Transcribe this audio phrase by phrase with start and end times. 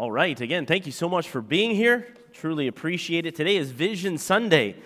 [0.00, 2.08] All right, again, thank you so much for being here.
[2.32, 3.34] Truly appreciate it.
[3.34, 4.76] Today is Vision Sunday,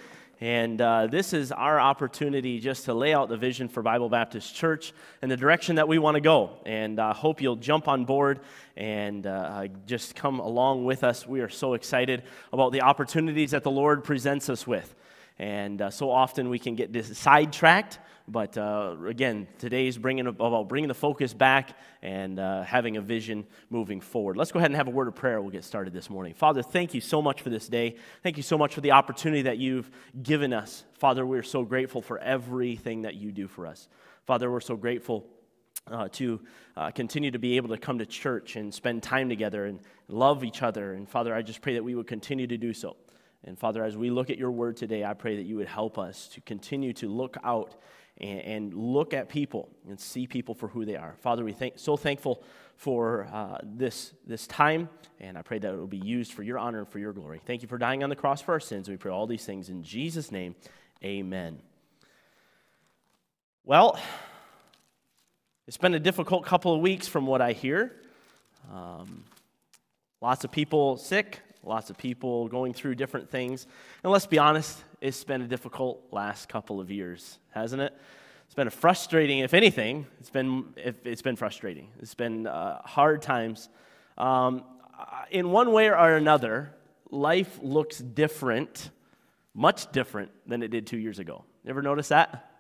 [0.41, 4.57] and uh, this is our opportunity just to lay out the vision for Bible Baptist
[4.57, 4.93] Church
[5.23, 6.59] and the direction that we want to go.
[6.67, 8.41] And I uh, hope you'll jump on board
[8.77, 11.29] and uh, just come along with us.
[11.29, 14.97] We are so excited about the opportunities that the Lord presents us with.
[15.39, 20.67] And uh, so often we can get sidetracked but uh, again, today is bringing about
[20.67, 24.39] bringing the focus back and uh, having a vision moving forward.
[24.39, 25.43] Let's go ahead and have a word of prayer.
[25.43, 26.33] We'll get started this morning.
[26.33, 27.97] Father, thank you so much for this day.
[28.23, 29.91] Thank you so much for the opportunity that you've
[30.23, 30.85] given us.
[30.95, 33.89] Father, we're so grateful for everything that you do for us.
[34.27, 35.27] Father, we're so grateful.
[35.87, 36.41] Uh, to
[36.79, 40.43] uh, continue to be able to come to church and spend time together and love
[40.43, 40.95] each other.
[40.95, 42.97] And Father, I just pray that we would continue to do so.
[43.45, 45.99] And Father, as we look at your word today, I pray that you would help
[45.99, 47.75] us to continue to look out
[48.19, 51.17] and, and look at people and see people for who they are.
[51.21, 52.43] Father, we thank so thankful
[52.77, 54.89] for uh, this, this time,
[55.21, 57.41] and I pray that it will be used for your honor and for your glory.
[57.45, 58.89] Thank you for dying on the cross for our sins.
[58.89, 60.57] We pray all these things in Jesus' name.
[61.05, 61.61] Amen.
[63.65, 63.99] Well,
[65.67, 67.97] it's been a difficult couple of weeks from what I hear.
[68.73, 69.25] Um,
[70.21, 73.67] lots of people sick, lots of people going through different things.
[74.03, 77.95] And let's be honest, it's been a difficult last couple of years, hasn't it?
[78.47, 81.89] It's been a frustrating, if anything, it's been, it's been frustrating.
[82.01, 83.69] It's been uh, hard times.
[84.19, 84.65] Um,
[85.31, 86.75] in one way or another,
[87.11, 88.91] life looks different,
[89.55, 91.45] much different than it did two years ago.
[91.65, 92.51] You ever notice that?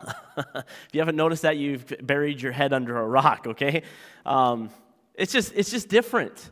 [0.36, 3.82] if you haven't noticed that, you've buried your head under a rock, okay?
[4.24, 4.70] Um,
[5.14, 6.50] it's, just, it's just different.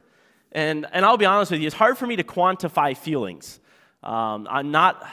[0.57, 3.61] And, and I'll be honest with you, it's hard for me to quantify feelings.
[4.03, 5.07] Um, I'm, not,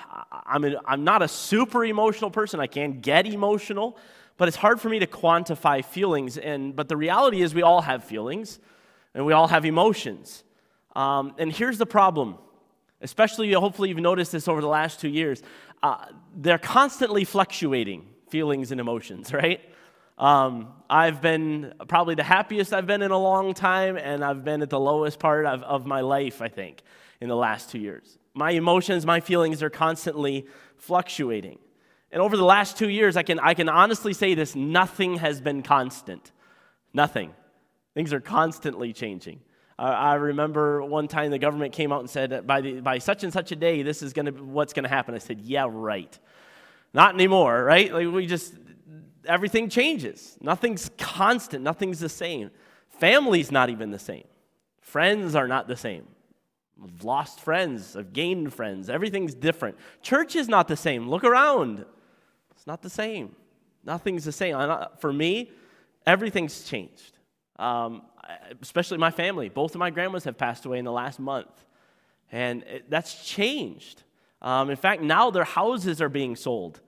[0.45, 2.61] I'm, a, I'm not a super emotional person.
[2.61, 3.97] I can get emotional,
[4.37, 6.37] but it's hard for me to quantify feelings.
[6.37, 8.61] And, but the reality is, we all have feelings
[9.13, 10.45] and we all have emotions.
[10.95, 12.37] Um, and here's the problem,
[13.01, 15.43] especially hopefully you've noticed this over the last two years.
[15.81, 16.05] Uh,
[16.37, 19.59] they're constantly fluctuating, feelings and emotions, right?
[20.17, 24.61] Um, I've been probably the happiest I've been in a long time, and I've been
[24.61, 26.81] at the lowest part of, of my life, I think,
[27.19, 28.17] in the last two years.
[28.33, 30.47] My emotions, my feelings are constantly
[30.77, 31.59] fluctuating.
[32.11, 35.41] And over the last two years, I can, I can honestly say this nothing has
[35.41, 36.31] been constant.
[36.93, 37.33] Nothing.
[37.95, 39.39] Things are constantly changing.
[39.77, 43.33] I remember one time the government came out and said, by, the, by such and
[43.33, 45.15] such a day, this is to what's going to happen.
[45.15, 46.17] I said, yeah, right.
[46.93, 47.91] Not anymore, right?
[47.91, 48.53] Like we just,
[49.25, 50.37] everything changes.
[50.41, 52.51] Nothing's constant, nothing's the same.
[52.87, 54.25] Family's not even the same.
[54.81, 56.07] Friends are not the same.
[56.83, 58.89] I've lost friends, I've gained friends.
[58.89, 59.77] Everything's different.
[60.01, 61.09] Church is not the same.
[61.09, 61.85] Look around.
[62.51, 63.35] It's not the same.
[63.83, 64.55] Nothing's the same.
[64.99, 65.51] For me,
[66.05, 67.17] everything's changed.
[67.57, 68.03] Um,
[68.61, 69.49] especially my family.
[69.49, 71.65] Both of my grandmas have passed away in the last month.
[72.31, 74.03] And it, that's changed.
[74.41, 76.81] Um, in fact, now their houses are being sold.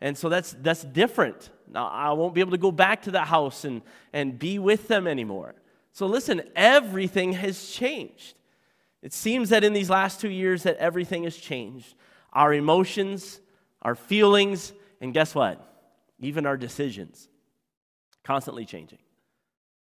[0.00, 1.50] And so that's, that's different.
[1.70, 3.82] Now, I won't be able to go back to that house and,
[4.12, 5.54] and be with them anymore.
[5.92, 8.34] So listen, everything has changed.
[9.02, 11.94] It seems that in these last two years that everything has changed.
[12.32, 13.40] Our emotions,
[13.82, 15.64] our feelings, and guess what?
[16.20, 17.28] Even our decisions.
[18.24, 18.98] Constantly changing.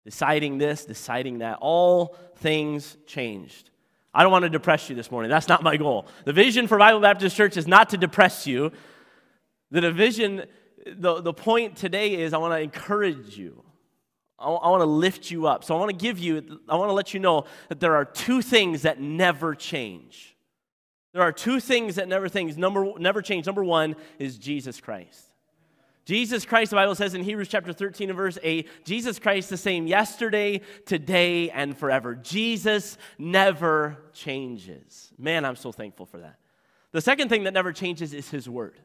[0.04, 1.59] Deciding this, deciding that.
[1.60, 3.71] All things changed.
[4.12, 5.31] I don't want to depress you this morning.
[5.31, 6.06] That's not my goal.
[6.25, 8.72] The vision for Bible Baptist Church is not to depress you.
[9.70, 10.44] The division,
[10.86, 13.62] the, the point today is I want to encourage you.
[14.38, 15.64] I, I want to lift you up.
[15.64, 18.04] So I want to give you, I want to let you know that there are
[18.04, 20.36] two things that never change.
[21.12, 23.47] There are two things that never things number never change.
[23.47, 25.26] Number one is Jesus Christ.
[26.04, 29.56] Jesus Christ, the Bible says in Hebrews chapter 13 and verse 8, Jesus Christ the
[29.56, 32.14] same yesterday, today, and forever.
[32.16, 35.12] Jesus never changes.
[35.19, 36.38] Man, I'm so thankful for that.
[36.92, 38.80] The second thing that never changes is his word.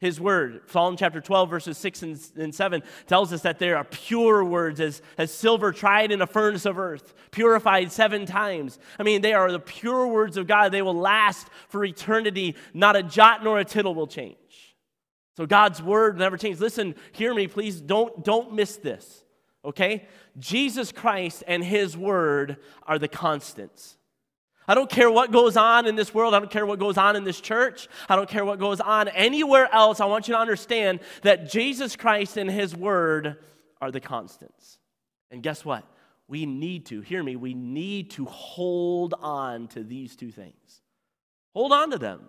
[0.00, 3.84] His word, Psalm chapter 12, verses 6 and, and 7, tells us that there are
[3.84, 8.78] pure words as, as silver tried in a furnace of earth, purified seven times.
[8.98, 10.72] I mean, they are the pure words of God.
[10.72, 12.56] They will last for eternity.
[12.74, 14.36] Not a jot nor a tittle will change.
[15.36, 16.60] So God's word never changes.
[16.60, 17.80] Listen, hear me, please.
[17.80, 19.24] Don't, don't miss this,
[19.64, 20.06] okay?
[20.38, 23.96] Jesus Christ and his word are the constants.
[24.66, 26.34] I don't care what goes on in this world.
[26.34, 27.88] I don't care what goes on in this church.
[28.08, 30.00] I don't care what goes on anywhere else.
[30.00, 33.36] I want you to understand that Jesus Christ and His Word
[33.80, 34.78] are the constants.
[35.30, 35.84] And guess what?
[36.28, 40.80] We need to, hear me, we need to hold on to these two things.
[41.52, 42.22] Hold on to them.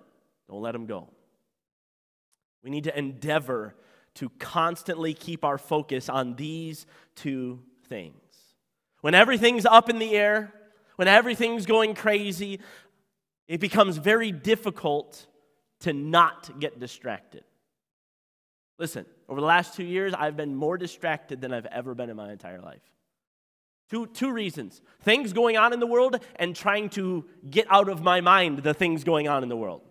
[0.50, 1.10] Don't let them go.
[2.64, 3.76] We need to endeavor
[4.16, 6.86] to constantly keep our focus on these
[7.16, 8.16] two things.
[9.02, 10.54] When everything's up in the air,
[10.96, 12.60] when everything's going crazy,
[13.48, 15.28] it becomes very difficult
[15.82, 17.44] to not get distracted.
[18.78, 22.16] Listen, over the last two years, I've been more distracted than I've ever been in
[22.18, 22.82] my entire life.
[23.90, 28.02] Two, two reasons things going on in the world and trying to get out of
[28.02, 29.82] my mind the things going on in the world.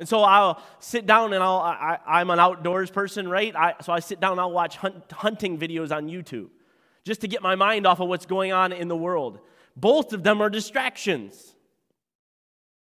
[0.00, 3.54] And so I'll sit down and I'll, I, am an outdoors person, right?
[3.54, 6.48] I, so I sit down and I'll watch hunt, hunting videos on YouTube
[7.04, 9.40] just to get my mind off of what's going on in the world.
[9.80, 11.54] Both of them are distractions.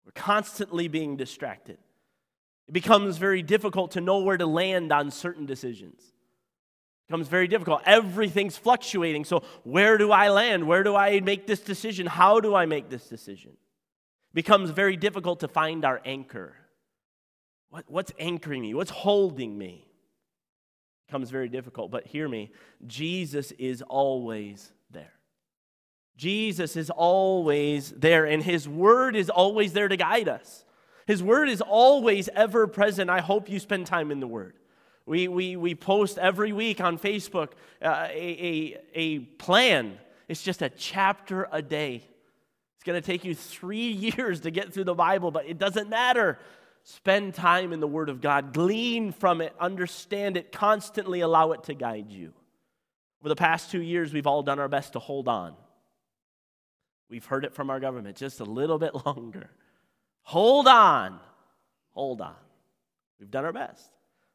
[0.05, 1.77] We're constantly being distracted.
[2.67, 6.01] It becomes very difficult to know where to land on certain decisions.
[6.01, 7.83] It becomes very difficult.
[7.85, 9.23] Everything's fluctuating.
[9.23, 10.67] So, where do I land?
[10.67, 12.05] Where do I make this decision?
[12.05, 13.51] How do I make this decision?
[13.51, 16.53] It becomes very difficult to find our anchor.
[17.69, 18.73] What, what's anchoring me?
[18.73, 19.87] What's holding me?
[19.87, 21.91] It becomes very difficult.
[21.91, 22.51] But hear me
[22.85, 24.72] Jesus is always.
[26.15, 30.63] Jesus is always there, and His Word is always there to guide us.
[31.07, 33.09] His Word is always ever present.
[33.09, 34.55] I hope you spend time in the Word.
[35.05, 37.49] We, we, we post every week on Facebook
[37.81, 39.97] uh, a, a, a plan.
[40.29, 42.03] It's just a chapter a day.
[42.75, 45.89] It's going to take you three years to get through the Bible, but it doesn't
[45.89, 46.39] matter.
[46.83, 51.63] Spend time in the Word of God, glean from it, understand it, constantly allow it
[51.63, 52.33] to guide you.
[53.21, 55.55] Over the past two years, we've all done our best to hold on.
[57.09, 59.49] We've heard it from our government just a little bit longer.
[60.23, 61.19] Hold on.
[61.91, 62.35] Hold on.
[63.19, 63.89] We've done our best.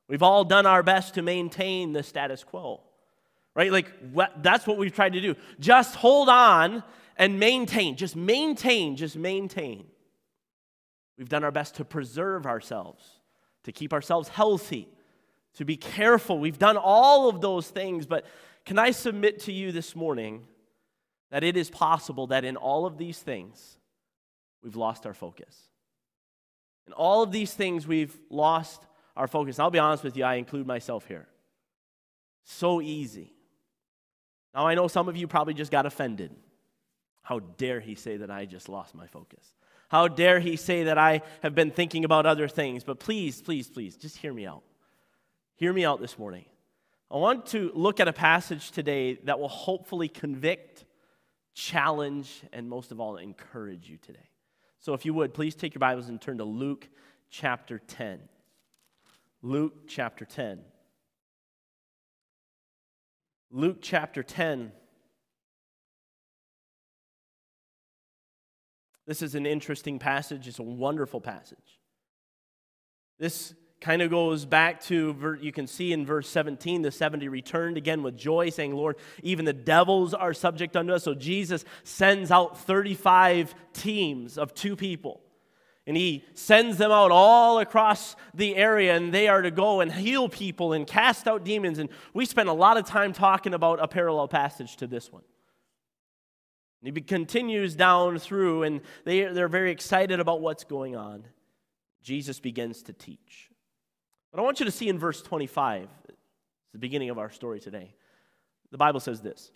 [0.09, 2.81] We've all done our best to maintain the status quo.
[3.55, 3.73] Right?
[3.73, 5.35] Like, what, that's what we've tried to do.
[5.59, 6.83] Just hold on
[7.17, 7.97] and maintain.
[7.97, 8.97] Just maintain.
[8.97, 9.87] Just maintain.
[11.19, 13.05] We've done our best to preserve ourselves,
[13.65, 14.89] to keep ourselves healthy,
[15.55, 16.39] to be careful.
[16.39, 18.07] We've done all of those things.
[18.07, 18.25] But
[18.65, 20.47] can I submit to you this morning
[21.31, 23.79] that it is possible that in all of these things,
[24.63, 25.69] we've lost our focus?
[26.87, 28.83] In all of these things, we've lost
[29.17, 29.57] our focus.
[29.59, 31.29] And I'll be honest with you, I include myself here.
[32.45, 33.35] So easy.
[34.55, 36.35] Now, I know some of you probably just got offended.
[37.23, 39.45] How dare he say that I just lost my focus?
[39.89, 42.85] How dare he say that I have been thinking about other things?
[42.85, 44.63] But please, please, please, just hear me out.
[45.57, 46.45] Hear me out this morning.
[47.11, 50.85] I want to look at a passage today that will hopefully convict,
[51.59, 54.31] challenge, and most of all, encourage you today.
[54.79, 56.89] So, if you would, please take your Bibles and turn to Luke
[57.31, 58.21] chapter 10.
[59.43, 60.61] Luke chapter 10.
[63.51, 64.71] Luke chapter 10.
[69.07, 70.47] This is an interesting passage.
[70.47, 71.81] It's a wonderful passage.
[73.19, 77.77] This kind of goes back to, you can see in verse 17, the 70 returned
[77.77, 81.05] again with joy, saying, Lord, even the devils are subject unto us.
[81.05, 85.21] So Jesus sends out 35 teams of two people.
[85.87, 89.91] And he sends them out all across the area, and they are to go and
[89.91, 91.79] heal people and cast out demons.
[91.79, 95.23] And we spent a lot of time talking about a parallel passage to this one.
[96.83, 101.25] And he continues down through, and they, they're very excited about what's going on.
[102.03, 103.49] Jesus begins to teach.
[104.31, 107.61] But I want you to see in verse 25, it's the beginning of our story
[107.61, 107.95] today.
[108.71, 109.51] The Bible says this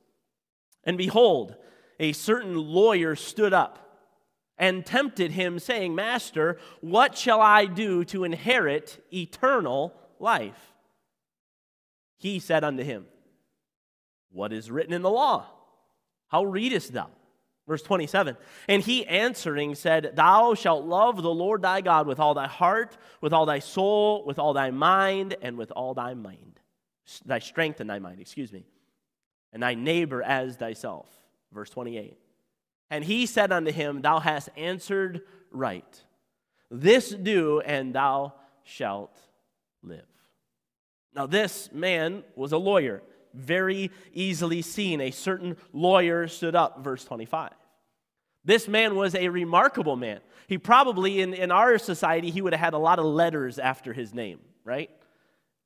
[0.85, 1.55] And behold,
[2.01, 3.79] a certain lawyer stood up
[4.59, 10.73] and tempted him, saying, Master, what shall I do to inherit eternal life?
[12.19, 13.07] He said unto him,
[14.31, 15.47] What is written in the law?
[16.29, 17.11] How readest thou?
[17.67, 18.37] Verse 27
[18.69, 22.97] And he answering said, Thou shalt love the Lord thy God with all thy heart,
[23.21, 26.61] with all thy soul, with all thy mind, and with all thy mind.
[27.25, 28.65] Thy strength and thy mind, excuse me.
[29.53, 31.07] And thy neighbor as thyself.
[31.53, 32.19] Verse 28.
[32.91, 36.03] And he said unto him, Thou hast answered right.
[36.71, 39.19] This do, and thou shalt
[39.83, 40.07] live.
[41.15, 43.03] Now, this man was a lawyer
[43.35, 45.01] very easily seen.
[45.01, 47.51] A certain lawyer stood up, verse 25.
[48.45, 50.21] This man was a remarkable man.
[50.49, 53.93] He probably, in, in our society, he would have had a lot of letters after
[53.93, 54.91] his name, right?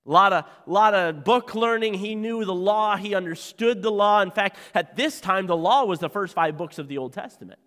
[0.07, 1.95] A lot of, lot of book learning.
[1.95, 2.97] He knew the law.
[2.97, 4.21] He understood the law.
[4.21, 7.13] In fact, at this time, the law was the first five books of the Old
[7.13, 7.59] Testament.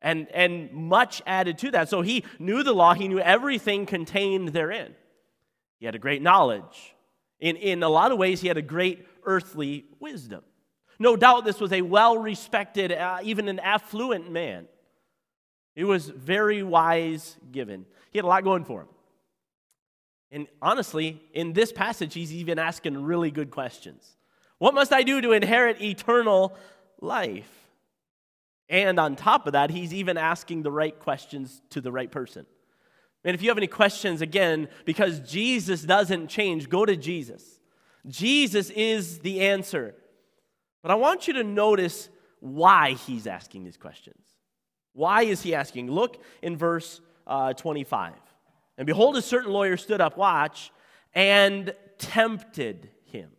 [0.00, 1.88] And, and much added to that.
[1.88, 2.94] So he knew the law.
[2.94, 4.94] He knew everything contained therein.
[5.80, 6.93] He had a great knowledge.
[7.44, 10.42] In, in a lot of ways, he had a great earthly wisdom.
[10.98, 14.66] No doubt this was a well respected, uh, even an affluent man.
[15.74, 17.84] He was very wise given.
[18.12, 18.88] He had a lot going for him.
[20.30, 24.16] And honestly, in this passage, he's even asking really good questions.
[24.56, 26.56] What must I do to inherit eternal
[27.02, 27.50] life?
[28.70, 32.46] And on top of that, he's even asking the right questions to the right person.
[33.24, 37.60] And if you have any questions, again, because Jesus doesn't change, go to Jesus.
[38.06, 39.94] Jesus is the answer.
[40.82, 44.22] But I want you to notice why he's asking these questions.
[44.92, 45.90] Why is he asking?
[45.90, 48.12] Look in verse uh, 25.
[48.76, 50.70] And behold, a certain lawyer stood up, watch,
[51.14, 53.30] and tempted him.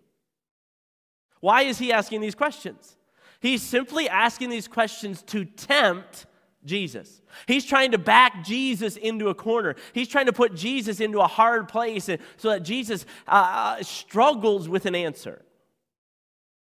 [1.39, 2.97] Why is he asking these questions?
[3.39, 6.25] He's simply asking these questions to tempt
[6.65, 7.21] Jesus.
[7.47, 9.75] He's trying to back Jesus into a corner.
[9.93, 12.05] He's trying to put Jesus into a hard place
[12.37, 15.43] so that Jesus uh, uh, struggles with an answer.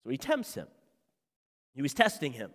[0.04, 0.68] So he tempts him.
[1.76, 2.52] He was testing him.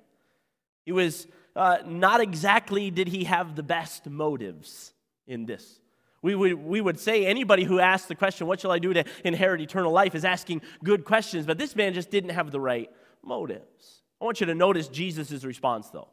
[0.85, 4.93] He was uh, not exactly, did he have the best motives
[5.27, 5.81] in this?
[6.23, 9.05] We would, we would say anybody who asks the question, What shall I do to
[9.25, 12.91] inherit eternal life, is asking good questions, but this man just didn't have the right
[13.23, 14.03] motives.
[14.21, 16.09] I want you to notice Jesus' response, though.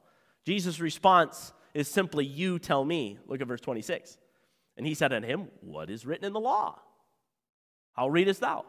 [0.45, 3.17] Jesus' response is simply, You tell me.
[3.27, 4.17] Look at verse 26.
[4.77, 6.79] And he said unto him, What is written in the law?
[7.93, 8.65] How readest thou?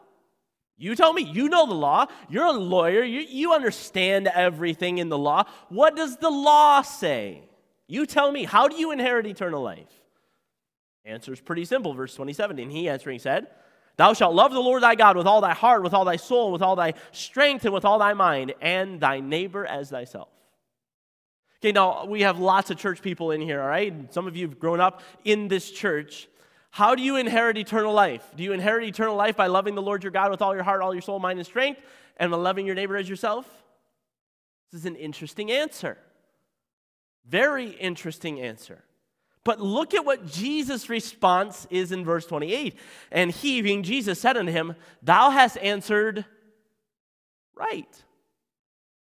[0.77, 1.23] You tell me.
[1.23, 2.07] You know the law.
[2.29, 3.03] You're a lawyer.
[3.03, 5.45] You, you understand everything in the law.
[5.69, 7.43] What does the law say?
[7.87, 8.43] You tell me.
[8.43, 9.87] How do you inherit eternal life?
[11.05, 11.93] Answer is pretty simple.
[11.93, 12.59] Verse 27.
[12.59, 13.47] And he answering said,
[13.97, 16.51] Thou shalt love the Lord thy God with all thy heart, with all thy soul,
[16.51, 20.27] with all thy strength, and with all thy mind, and thy neighbor as thyself.
[21.65, 24.13] Okay, now we have lots of church people in here, all right?
[24.13, 26.27] Some of you have grown up in this church.
[26.69, 28.23] How do you inherit eternal life?
[28.35, 30.83] Do you inherit eternal life by loving the Lord your God with all your heart,
[30.83, 31.81] all your soul, mind, and strength,
[32.17, 33.47] and by loving your neighbor as yourself?
[34.71, 35.97] This is an interesting answer.
[37.27, 38.83] Very interesting answer.
[39.43, 42.77] But look at what Jesus' response is in verse 28.
[43.11, 46.25] And he, being Jesus, said unto him, Thou hast answered
[47.55, 48.03] right.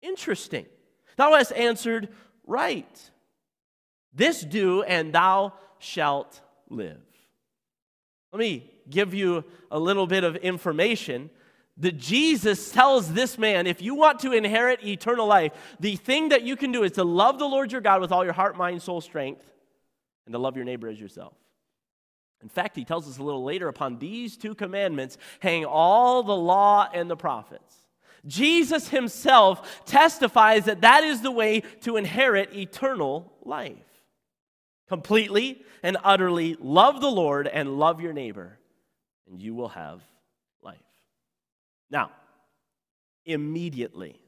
[0.00, 0.67] Interesting.
[1.17, 2.11] Thou hast answered
[2.47, 3.11] right.
[4.15, 7.00] This do, and thou shalt live.
[8.33, 11.31] Let me give you a little bit of information
[11.79, 16.43] that Jesus tells this man if you want to inherit eternal life, the thing that
[16.43, 18.81] you can do is to love the Lord your God with all your heart, mind,
[18.83, 19.53] soul, strength,
[20.25, 21.35] and to love your neighbor as yourself.
[22.43, 26.37] In fact, he tells us a little later upon these two commandments hang all the
[26.37, 27.75] law and the prophets.
[28.26, 33.76] Jesus himself testifies that that is the way to inherit eternal life.
[34.88, 38.59] Completely and utterly love the Lord and love your neighbor,
[39.28, 40.00] and you will have
[40.62, 40.78] life.
[41.90, 42.11] Now,
[43.25, 44.21] immediately,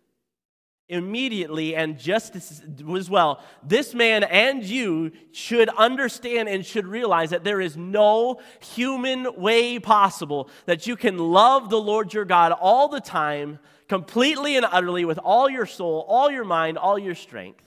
[0.88, 7.44] immediately and just as well, this man and you should understand and should realize that
[7.44, 12.88] there is no human way possible that you can love the Lord your God all
[12.88, 13.58] the time
[13.88, 17.64] completely and utterly with all your soul, all your mind, all your strength.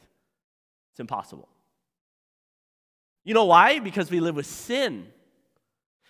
[0.93, 1.49] It's impossible.
[3.23, 3.79] You know why?
[3.79, 5.07] Because we live with sin.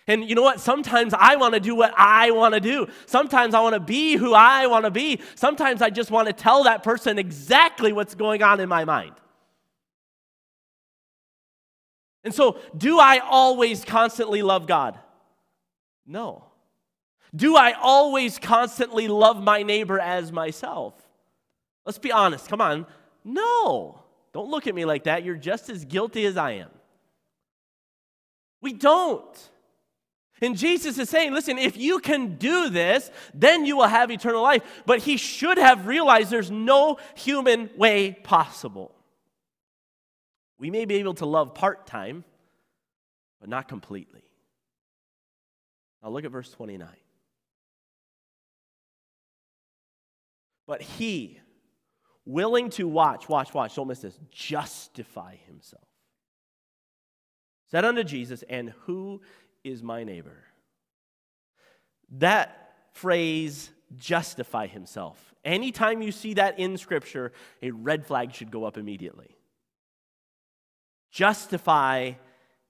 [0.06, 0.60] And you know what?
[0.60, 2.88] Sometimes I want to do what I want to do.
[3.06, 5.20] Sometimes I want to be who I want to be.
[5.36, 9.14] Sometimes I just want to tell that person exactly what's going on in my mind.
[12.24, 14.98] And so, do I always constantly love God?
[16.06, 16.51] No.
[17.34, 20.94] Do I always constantly love my neighbor as myself?
[21.86, 22.48] Let's be honest.
[22.48, 22.86] Come on.
[23.24, 24.02] No.
[24.32, 25.24] Don't look at me like that.
[25.24, 26.70] You're just as guilty as I am.
[28.60, 29.50] We don't.
[30.40, 34.42] And Jesus is saying, listen, if you can do this, then you will have eternal
[34.42, 34.62] life.
[34.84, 38.94] But he should have realized there's no human way possible.
[40.58, 42.24] We may be able to love part time,
[43.40, 44.22] but not completely.
[46.02, 46.88] Now look at verse 29.
[50.66, 51.40] But he,
[52.24, 55.86] willing to watch, watch, watch, don't miss this, justify himself,
[57.70, 59.20] said unto Jesus, And who
[59.64, 60.44] is my neighbor?
[62.18, 65.34] That phrase, justify himself.
[65.44, 69.36] Anytime you see that in Scripture, a red flag should go up immediately.
[71.10, 72.12] Justify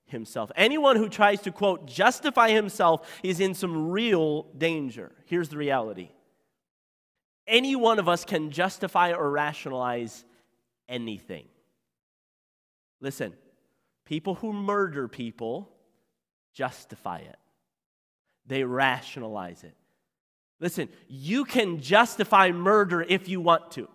[0.07, 0.51] himself.
[0.57, 5.13] Anyone who tries to, quote, justify himself is in some real danger.
[5.27, 6.11] Here's the reality
[7.47, 10.25] any one of us can justify or rationalize
[10.89, 11.47] anything.
[13.01, 13.33] Listen,
[14.05, 15.71] people who murder people
[16.55, 17.37] justify it,
[18.47, 19.75] they rationalize it.
[20.61, 23.89] Listen, you can justify murder if you want to.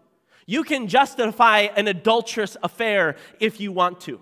[0.46, 4.22] You can justify an adulterous affair if you want to.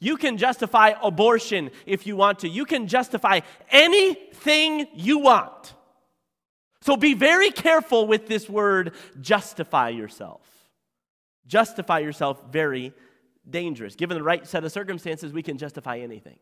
[0.00, 2.48] You can justify abortion if you want to.
[2.48, 3.40] You can justify
[3.70, 5.74] anything you want.
[6.82, 10.40] So be very careful with this word, justify yourself.
[11.50, 12.94] justify yourself very
[13.48, 13.96] dangerous.
[13.96, 16.38] Given the right set of circumstances, we can justify anything.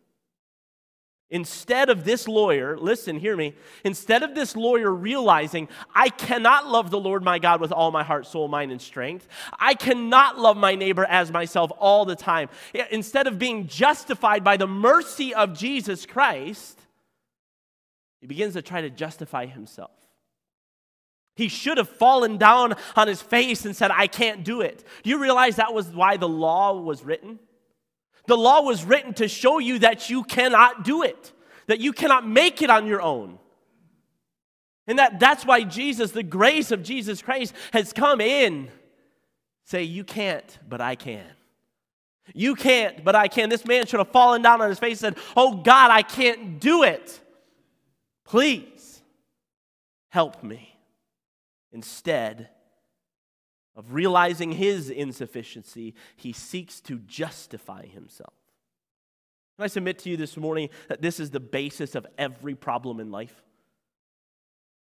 [1.31, 3.55] Instead of this lawyer, listen, hear me,
[3.85, 8.03] instead of this lawyer realizing, I cannot love the Lord my God with all my
[8.03, 9.29] heart, soul, mind, and strength,
[9.59, 12.49] I cannot love my neighbor as myself all the time.
[12.91, 16.81] Instead of being justified by the mercy of Jesus Christ,
[18.23, 19.91] he begins to try to justify himself.
[21.39, 24.85] He should have fallen down on his face and said, I can't do it.
[25.05, 27.39] Do you realize that was why the law was written?
[28.27, 31.33] The law was written to show you that you cannot do it,
[31.69, 33.39] that you cannot make it on your own.
[34.89, 38.69] And that, that's why Jesus, the grace of Jesus Christ, has come in.
[39.63, 41.25] Say, You can't, but I can.
[42.35, 43.49] You can't, but I can.
[43.49, 46.59] This man should have fallen down on his face and said, Oh God, I can't
[46.59, 47.21] do it.
[48.25, 49.01] Please
[50.09, 50.68] help me.
[51.73, 52.49] Instead,
[53.79, 58.35] of realizing his insufficiency, he seeks to justify himself.
[59.57, 62.99] Can I submit to you this morning that this is the basis of every problem
[62.99, 63.43] in life?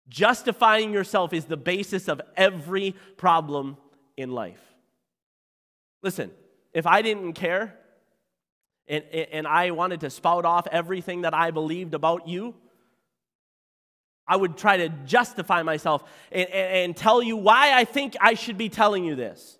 [0.09, 3.79] Justifying yourself is the basis of every problem
[4.17, 4.61] in life.
[6.03, 6.31] Listen,
[6.75, 7.79] if I didn't care
[8.87, 12.55] and, and I wanted to spout off everything that I believed about you,
[14.27, 18.35] I would try to justify myself and, and, and, tell you why I think I
[18.35, 19.59] should be telling you this.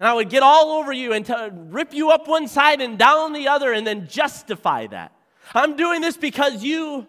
[0.00, 2.98] And I would get all over you and t- rip you up one side and
[2.98, 5.12] down the other and then justify that.
[5.54, 7.06] I'm doing this because you,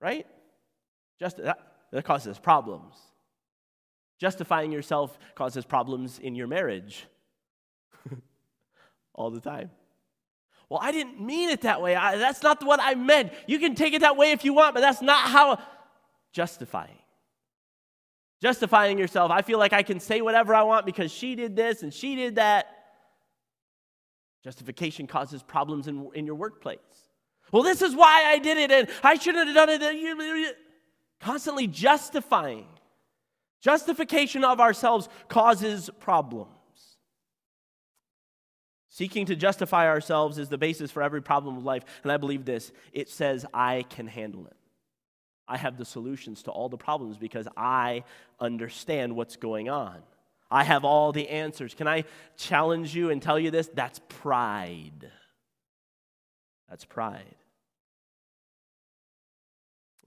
[0.00, 0.26] right?
[1.18, 1.58] Just that,
[1.92, 2.94] that causes problems.
[4.18, 7.06] Justifying yourself causes problems in your marriage
[9.14, 9.70] all the time.
[10.68, 11.94] Well, I didn't mean it that way.
[11.94, 13.32] I, that's not what I meant.
[13.46, 15.58] You can take it that way if you want, but that's not how.
[16.32, 16.98] Justifying.
[18.42, 19.30] Justifying yourself.
[19.30, 22.16] I feel like I can say whatever I want because she did this and she
[22.16, 22.66] did that.
[24.44, 26.78] Justification causes problems in, in your workplace.
[27.52, 30.56] Well, this is why I did it and I shouldn't have done it.
[31.20, 32.66] Constantly justifying.
[33.60, 36.55] Justification of ourselves causes problems.
[38.96, 41.82] Seeking to justify ourselves is the basis for every problem of life.
[42.02, 44.56] And I believe this it says, I can handle it.
[45.46, 48.04] I have the solutions to all the problems because I
[48.40, 49.98] understand what's going on.
[50.50, 51.74] I have all the answers.
[51.74, 52.04] Can I
[52.38, 53.68] challenge you and tell you this?
[53.68, 55.10] That's pride.
[56.70, 57.36] That's pride.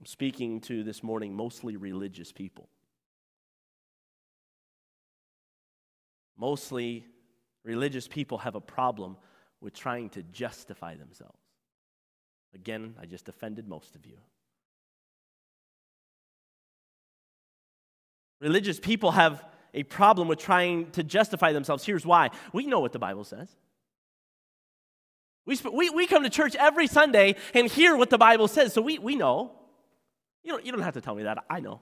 [0.00, 2.68] I'm speaking to this morning mostly religious people.
[6.36, 7.06] Mostly
[7.64, 9.16] Religious people have a problem
[9.60, 11.38] with trying to justify themselves.
[12.54, 14.16] Again, I just offended most of you.
[18.40, 19.44] Religious people have
[19.74, 21.84] a problem with trying to justify themselves.
[21.84, 23.48] Here's why we know what the Bible says.
[25.46, 28.82] We, we, we come to church every Sunday and hear what the Bible says, so
[28.82, 29.52] we, we know.
[30.42, 31.44] You don't, you don't have to tell me that.
[31.50, 31.80] I know.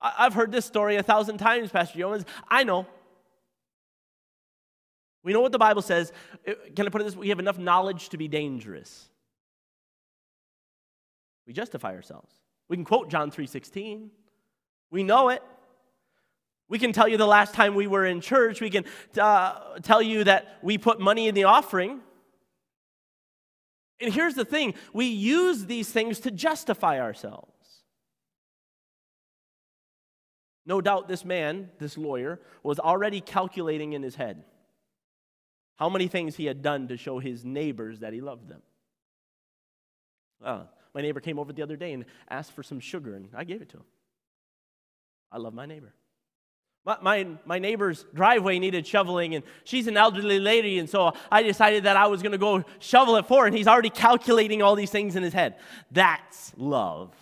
[0.00, 2.26] I, I've heard this story a thousand times, Pastor Yeomans.
[2.48, 2.86] I know.
[5.26, 6.12] We know what the Bible says.
[6.46, 7.22] Uh, can I put it this way?
[7.22, 9.08] We have enough knowledge to be dangerous.
[11.48, 12.32] We justify ourselves.
[12.68, 14.10] We can quote John 3:16.
[14.92, 15.42] We know it.
[16.68, 18.60] We can tell you the last time we were in church.
[18.60, 18.84] We can
[19.20, 22.02] uh, tell you that we put money in the offering.
[24.00, 27.50] And here's the thing we use these things to justify ourselves.
[30.64, 34.44] No doubt this man, this lawyer, was already calculating in his head
[35.76, 38.62] how many things he had done to show his neighbors that he loved them.
[40.44, 43.44] Ah, my neighbor came over the other day and asked for some sugar, and I
[43.44, 43.84] gave it to him.
[45.30, 45.92] I love my neighbor.
[46.86, 51.42] My, my, my neighbor's driveway needed shoveling, and she's an elderly lady, and so I
[51.42, 54.62] decided that I was going to go shovel it for her, and he's already calculating
[54.62, 55.56] all these things in his head.
[55.90, 57.12] That's love.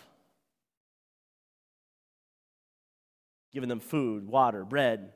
[3.53, 5.12] Giving them food, water, bread.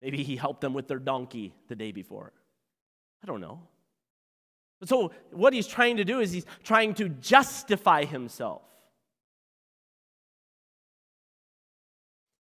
[0.00, 2.32] Maybe he helped them with their donkey the day before.
[3.22, 3.60] I don't know.
[4.84, 8.62] So, what he's trying to do is he's trying to justify himself.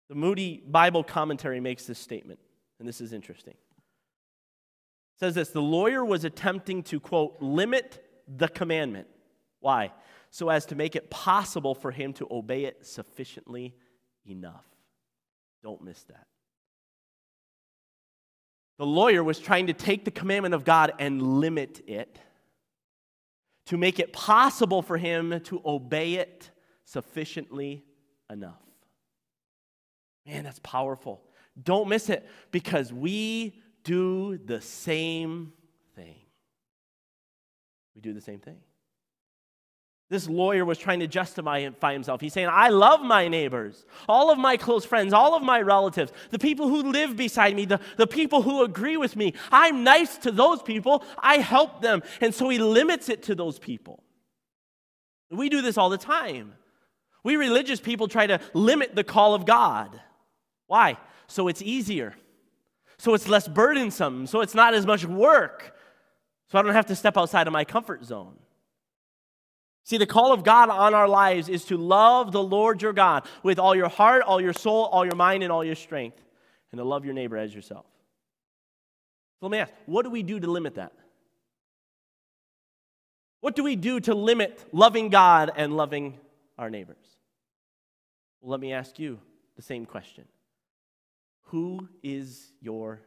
[0.10, 2.40] The Moody Bible commentary makes this statement,
[2.80, 3.56] and this is interesting.
[3.56, 9.08] It says this The lawyer was attempting to, quote, limit the commandment.
[9.60, 9.92] Why?
[10.30, 13.74] So as to make it possible for him to obey it sufficiently
[14.26, 14.66] enough.
[15.63, 16.28] Don't miss that.
[18.78, 22.20] The lawyer was trying to take the commandment of God and limit it
[23.66, 26.50] to make it possible for him to obey it
[26.86, 27.84] sufficiently
[28.30, 28.62] enough.
[30.26, 31.22] Man, that's powerful.
[31.62, 35.54] Don't miss it because we do the same
[35.96, 36.18] thing.
[37.96, 38.58] We do the same thing.
[40.10, 42.22] This lawyer was trying to justify himself.
[42.22, 46.13] He's saying, I love my neighbors, all of my close friends, all of my relatives,
[46.32, 49.34] the people who live beside me, the, the people who agree with me.
[49.52, 51.04] I'm nice to those people.
[51.20, 52.04] I help them.
[52.22, 54.02] And so he limits it to those people.
[55.30, 56.54] We do this all the time.
[57.24, 60.00] We religious people try to limit the call of God.
[60.67, 60.98] Why?
[61.28, 62.15] So it's easier.
[62.98, 64.26] So it's less burdensome.
[64.28, 65.76] So it's not as much work.
[66.50, 68.38] So I don't have to step outside of my comfort zone.
[69.88, 73.26] See, the call of God on our lives is to love the Lord your God
[73.41, 76.21] with all your heart, all your soul, all your mind, and all your strength,
[76.73, 77.86] and to love your neighbor as yourself.
[79.39, 80.91] So let me ask what do we do to limit that?
[83.39, 86.19] What do we do to limit loving God and loving
[86.58, 86.97] our neighbors?
[88.41, 89.21] Well, let me ask you
[89.56, 90.26] the same question
[91.43, 93.04] Who is your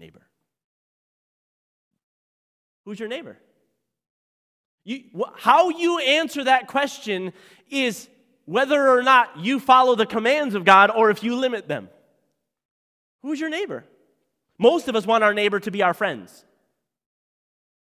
[0.00, 0.26] neighbor?
[2.86, 3.38] Who's your neighbor?
[4.84, 5.04] You,
[5.36, 7.32] how you answer that question
[7.70, 8.08] is
[8.44, 11.88] whether or not you follow the commands of God or if you limit them.
[13.22, 13.84] Who's your neighbor?
[14.58, 16.44] Most of us want our neighbor to be our friends.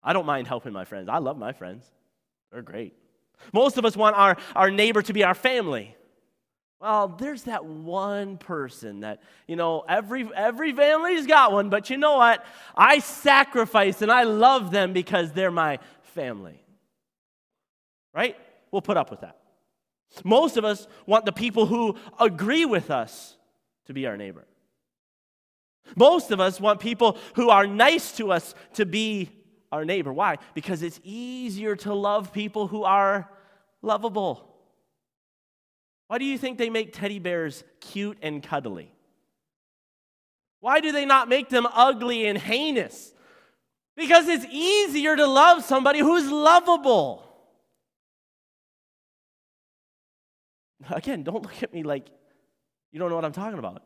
[0.03, 1.09] I don't mind helping my friends.
[1.09, 1.85] I love my friends,
[2.51, 2.95] they're great.
[3.53, 5.97] Most of us want our, our neighbor to be our family.
[6.81, 11.99] Well, there's that one person that, you know, every, every family's got one, but you
[11.99, 12.45] know what?
[12.75, 16.61] I sacrifice and I love them because they're my family
[18.15, 18.37] right?
[18.71, 19.37] We'll put up with that.
[20.25, 23.37] Most of us want the people who agree with us
[23.87, 24.47] to be our neighbor.
[25.97, 29.31] Most of us want people who are nice to us to be
[29.73, 30.13] our neighbor.
[30.13, 30.37] Why?
[30.55, 33.29] Because it's easier to love people who are
[33.83, 34.47] lovable.
[36.09, 38.93] Why do you think they make teddy bears cute and cuddly?
[40.61, 43.13] Why do they not make them ugly and heinous?
[43.97, 47.30] Because it's easier to love somebody who's lovable.
[50.91, 52.09] Again, don't look at me like
[52.93, 53.83] you don't know what I'm talking about.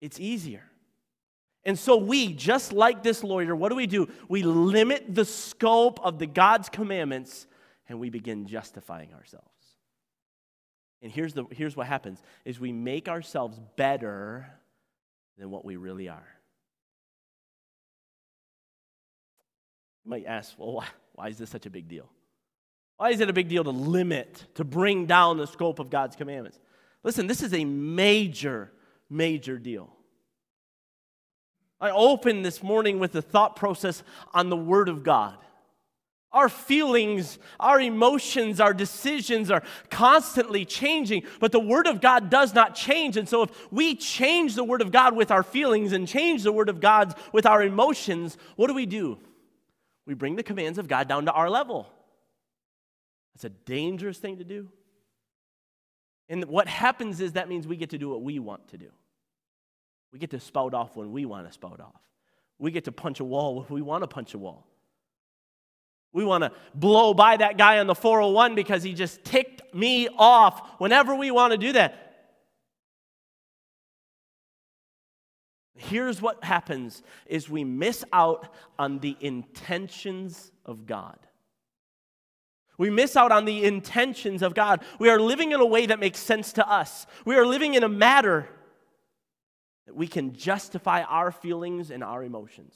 [0.00, 0.64] It's easier.
[1.64, 4.08] And so we, just like this lawyer, what do we do?
[4.28, 7.46] We limit the scope of the God's commandments
[7.88, 9.46] and we begin justifying ourselves.
[11.02, 14.46] And here's, the, here's what happens is we make ourselves better
[15.38, 16.28] than what we really are.
[20.04, 22.08] You might ask, well, why, why is this such a big deal?
[23.02, 26.14] Why is it a big deal to limit, to bring down the scope of God's
[26.14, 26.60] commandments?
[27.02, 28.70] Listen, this is a major,
[29.10, 29.92] major deal.
[31.80, 35.36] I opened this morning with the thought process on the Word of God.
[36.30, 42.54] Our feelings, our emotions, our decisions are constantly changing, but the Word of God does
[42.54, 43.16] not change.
[43.16, 46.52] And so, if we change the Word of God with our feelings and change the
[46.52, 49.18] Word of God with our emotions, what do we do?
[50.06, 51.91] We bring the commands of God down to our level.
[53.34, 54.68] That's a dangerous thing to do.
[56.28, 58.88] And what happens is that means we get to do what we want to do.
[60.12, 62.00] We get to spout off when we want to spout off.
[62.58, 64.66] We get to punch a wall if we want to punch a wall.
[66.12, 70.08] We want to blow by that guy on the 401 because he just ticked me
[70.16, 72.02] off whenever we want to do that.
[75.74, 81.18] Here's what happens is we miss out on the intentions of God.
[82.82, 84.82] We miss out on the intentions of God.
[84.98, 87.06] We are living in a way that makes sense to us.
[87.24, 88.48] We are living in a matter
[89.86, 92.74] that we can justify our feelings and our emotions.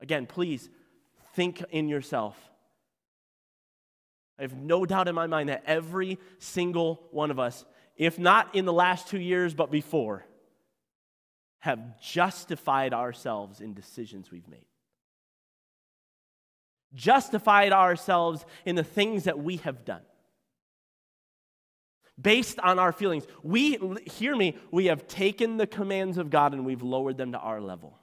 [0.00, 0.70] Again, please
[1.34, 2.38] think in yourself.
[4.38, 7.64] I have no doubt in my mind that every single one of us,
[7.96, 10.24] if not in the last two years, but before,
[11.58, 14.66] have justified ourselves in decisions we've made
[16.94, 20.02] justified ourselves in the things that we have done.
[22.20, 23.26] Based on our feelings.
[23.42, 27.38] We, hear me, we have taken the commands of God and we've lowered them to
[27.38, 27.98] our level.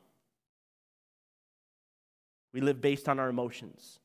[2.54, 4.00] We live based on our emotions.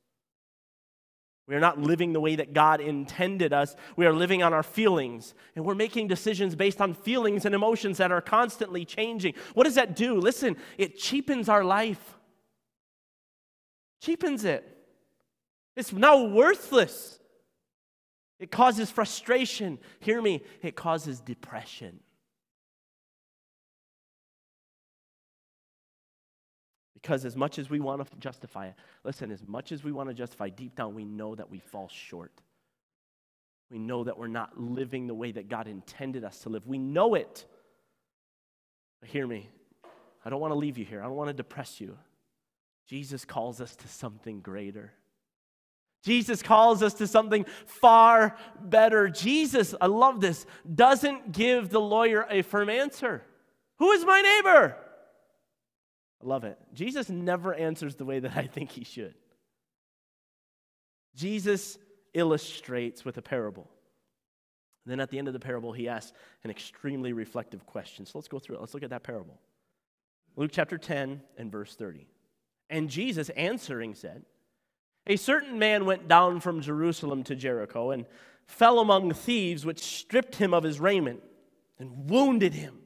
[1.46, 3.74] We are not living the way that God intended us.
[3.96, 5.34] We are living on our feelings.
[5.56, 9.32] And we're making decisions based on feelings and emotions that are constantly changing.
[9.54, 10.14] What does that do?
[10.16, 12.17] Listen, it cheapens our life
[14.00, 14.76] cheapens it.
[15.76, 17.18] It's now worthless.
[18.40, 19.78] It causes frustration.
[20.00, 22.00] Hear me, it causes depression.
[26.94, 30.08] Because as much as we want to justify it, listen, as much as we want
[30.08, 32.32] to justify, deep down we know that we fall short.
[33.70, 36.66] We know that we're not living the way that God intended us to live.
[36.66, 37.44] We know it.
[39.00, 39.48] But hear me.
[40.24, 41.00] I don't want to leave you here.
[41.00, 41.96] I don't want to depress you.
[42.88, 44.92] Jesus calls us to something greater.
[46.02, 49.08] Jesus calls us to something far better.
[49.08, 53.22] Jesus, I love this, doesn't give the lawyer a firm answer.
[53.78, 54.76] Who is my neighbor?
[56.22, 56.58] I love it.
[56.72, 59.14] Jesus never answers the way that I think he should.
[61.14, 61.78] Jesus
[62.14, 63.68] illustrates with a parable.
[64.86, 68.06] then at the end of the parable, he asks an extremely reflective question.
[68.06, 68.60] So let's go through it.
[68.60, 69.38] Let's look at that parable.
[70.36, 72.06] Luke chapter 10 and verse 30.
[72.70, 74.24] And Jesus answering said,
[75.06, 78.06] A certain man went down from Jerusalem to Jericho and
[78.46, 81.22] fell among thieves, which stripped him of his raiment
[81.78, 82.78] and wounded him.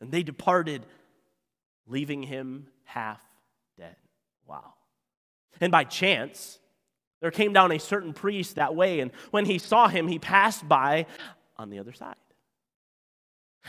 [0.00, 0.84] And they departed,
[1.86, 3.22] leaving him half
[3.78, 3.96] dead.
[4.46, 4.74] Wow.
[5.60, 6.58] And by chance,
[7.20, 10.68] there came down a certain priest that way, and when he saw him, he passed
[10.68, 11.06] by
[11.56, 12.16] on the other side.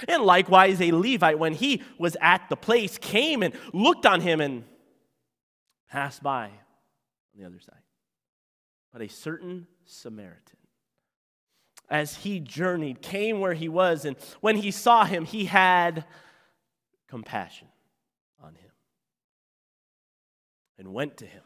[0.10, 4.42] And likewise, a Levite, when he was at the place, came and looked on him
[4.42, 4.66] and
[5.96, 7.80] passed by on the other side.
[8.92, 10.58] But a certain Samaritan,
[11.90, 16.04] as he journeyed, came where he was, and when he saw him, he had
[17.08, 17.70] compassion
[18.44, 18.72] on him
[20.78, 21.44] and went to him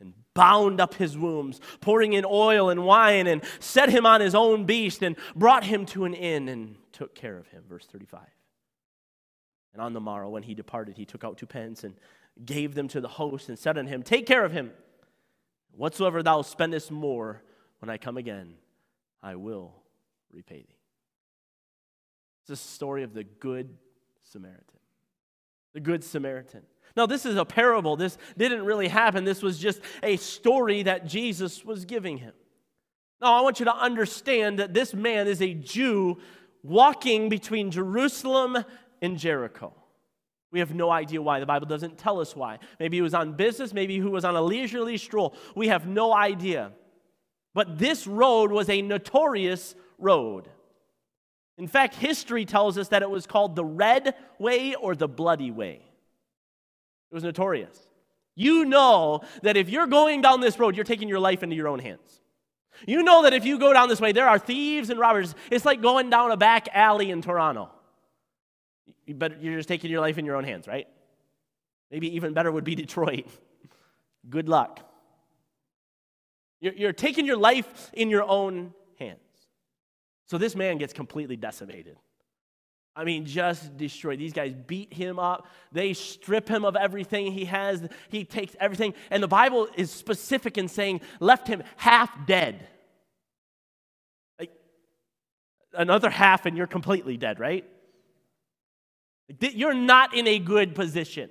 [0.00, 4.34] and bound up his wounds, pouring in oil and wine, and set him on his
[4.34, 7.62] own beast, and brought him to an inn and took care of him.
[7.68, 8.22] Verse 35.
[9.72, 11.94] And on the morrow, when he departed, he took out two pence and
[12.44, 14.72] gave them to the host, and said unto him, Take care of him.
[15.72, 17.42] Whatsoever thou spendest more,
[17.78, 18.54] when I come again,
[19.22, 19.74] I will
[20.30, 20.78] repay thee.
[22.42, 23.76] It's a story of the Good
[24.22, 24.80] Samaritan.
[25.72, 26.62] The Good Samaritan.
[26.96, 27.96] Now, this is a parable.
[27.96, 29.24] This didn't really happen.
[29.24, 32.34] This was just a story that Jesus was giving him.
[33.20, 36.18] Now, I want you to understand that this man is a Jew
[36.62, 38.64] walking between Jerusalem
[39.00, 39.74] and Jericho.
[40.52, 41.40] We have no idea why.
[41.40, 42.58] The Bible doesn't tell us why.
[42.78, 45.34] Maybe he was on business, maybe he was on a leisurely stroll.
[45.56, 46.72] We have no idea.
[47.54, 50.48] But this road was a notorious road.
[51.58, 55.50] In fact, history tells us that it was called the Red Way or the Bloody
[55.50, 55.82] Way.
[57.10, 57.78] It was notorious.
[58.34, 61.68] You know that if you're going down this road, you're taking your life into your
[61.68, 62.20] own hands.
[62.86, 65.34] You know that if you go down this way, there are thieves and robbers.
[65.50, 67.70] It's like going down a back alley in Toronto.
[69.14, 70.86] But you're just taking your life in your own hands, right?
[71.90, 73.26] Maybe even better would be Detroit.
[74.28, 74.80] Good luck.
[76.60, 79.18] You're, you're taking your life in your own hands.
[80.26, 81.96] So this man gets completely decimated.
[82.94, 84.18] I mean, just destroyed.
[84.18, 85.48] These guys beat him up.
[85.72, 87.88] They strip him of everything he has.
[88.10, 88.94] He takes everything.
[89.10, 92.66] And the Bible is specific in saying, left him half dead.
[94.38, 94.52] Like,
[95.72, 97.64] another half, and you're completely dead, right?
[99.40, 101.30] You're not in a good position.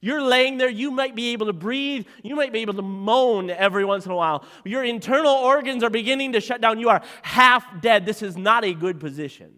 [0.00, 3.50] You're laying there, you might be able to breathe, you might be able to moan
[3.50, 4.44] every once in a while.
[4.64, 6.78] Your internal organs are beginning to shut down.
[6.78, 8.06] You are half dead.
[8.06, 9.52] This is not a good position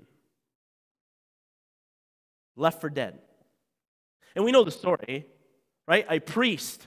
[2.56, 3.18] left for dead.
[4.36, 5.26] And we know the story,
[5.88, 6.06] right?
[6.08, 6.86] A priest,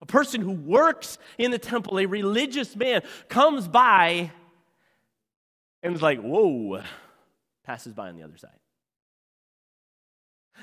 [0.00, 4.30] a person who works in the temple, a religious man, comes by
[5.82, 6.82] and is like, whoa,
[7.64, 8.50] passes by on the other side.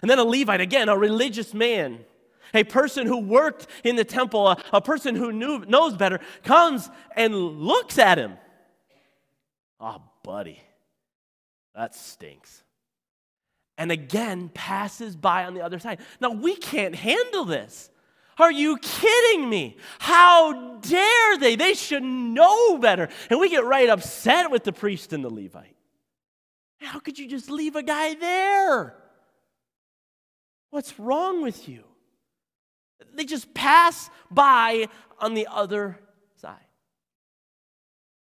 [0.01, 1.99] And then a Levite, again, a religious man,
[2.53, 6.89] a person who worked in the temple, a, a person who knew, knows better, comes
[7.15, 8.37] and looks at him.
[9.79, 10.61] Oh, buddy,
[11.75, 12.63] that stinks
[13.79, 15.99] and again passes by on the other side.
[16.19, 17.89] Now, we can't handle this.
[18.37, 19.77] Are you kidding me?
[19.99, 21.55] How dare they?
[21.55, 23.07] They should know better.
[23.29, 25.75] And we get right upset with the priest and the Levite.
[26.81, 28.95] How could you just leave a guy there?
[30.69, 31.83] What's wrong with you?
[33.13, 34.87] They just pass by
[35.19, 35.99] on the other
[36.35, 36.57] side.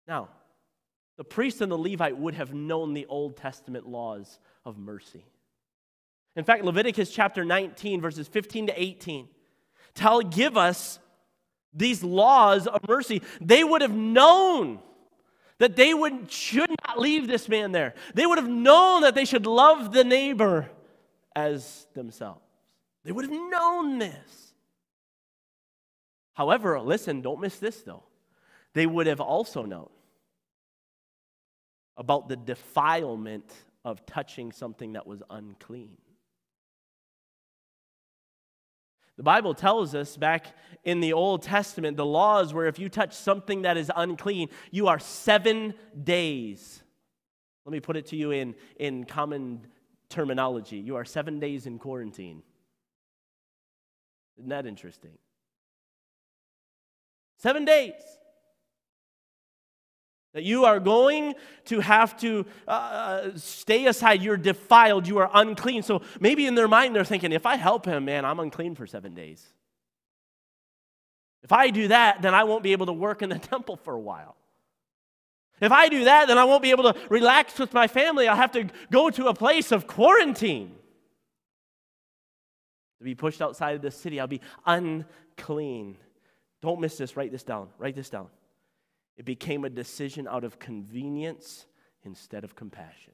[0.07, 0.29] Now,
[1.17, 5.25] the priest and the Levite would have known the Old Testament laws of mercy.
[6.37, 9.29] In fact, Leviticus chapter 19, verses 15 to 18,
[9.95, 10.99] tell, give us
[11.75, 13.23] these laws of mercy.
[13.41, 14.79] They would have known
[15.59, 17.95] that they would, should not leave this man there.
[18.15, 20.71] They would have known that they should love the neighbor
[21.35, 22.41] as themselves.
[23.05, 24.55] They would have known this.
[26.35, 28.05] However, listen, don't miss this though.
[28.73, 29.91] They would have also known
[31.97, 33.53] about the defilement
[33.85, 35.97] of touching something that was unclean.
[39.17, 40.47] The Bible tells us back
[40.83, 44.89] in the Old Testament, the laws where if you touch something that is unclean, you
[44.89, 46.83] are seven days.
[47.67, 49.67] Let me put it to you in, in common
[50.11, 50.77] terminology.
[50.77, 52.43] You are seven days in quarantine.
[54.39, 55.17] Isn't that interesting?
[57.39, 57.95] Seven days.
[60.35, 61.35] That you are going
[61.67, 64.23] to have to uh, stay aside.
[64.23, 65.09] You're defiled.
[65.09, 65.83] You are unclean.
[65.83, 68.87] So maybe in their mind, they're thinking, if I help him, man, I'm unclean for
[68.87, 69.45] seven days.
[71.43, 73.95] If I do that, then I won't be able to work in the temple for
[73.95, 74.37] a while.
[75.61, 78.27] If I do that, then I won't be able to relax with my family.
[78.29, 80.75] I'll have to go to a place of quarantine.
[82.99, 85.97] To be pushed outside of the city, I'll be unclean.
[86.63, 87.17] Don't miss this.
[87.17, 87.69] Write this down.
[87.79, 88.29] Write this down.
[89.17, 91.67] It became a decision out of convenience
[92.05, 93.13] instead of compassion.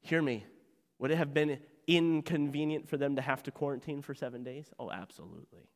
[0.00, 0.44] Hear me.
[0.98, 4.72] Would it have been inconvenient for them to have to quarantine for seven days?
[4.78, 5.68] Oh, absolutely.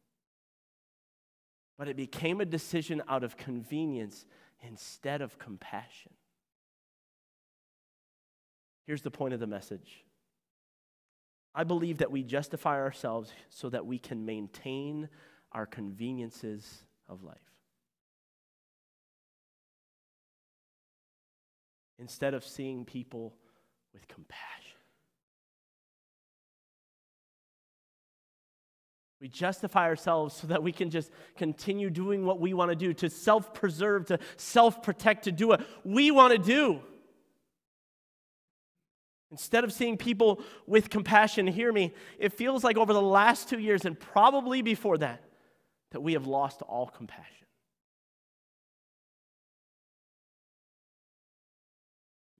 [1.81, 4.27] But it became a decision out of convenience
[4.61, 6.12] instead of compassion.
[8.87, 10.05] Here's the point of the message
[11.55, 15.09] I believe that we justify ourselves so that we can maintain
[15.53, 17.38] our conveniences of life.
[21.99, 23.33] Instead of seeing people
[23.95, 24.60] with compassion.
[29.20, 32.94] We justify ourselves so that we can just continue doing what we want to do,
[32.94, 36.80] to self preserve, to self protect, to do what we want to do.
[39.30, 43.59] Instead of seeing people with compassion, hear me, it feels like over the last two
[43.61, 45.22] years and probably before that,
[45.92, 47.46] that we have lost all compassion.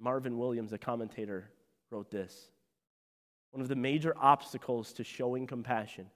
[0.01, 1.51] Marvin Williams, a commentator,
[1.91, 2.49] wrote this
[3.51, 6.07] One of the major obstacles to showing compassion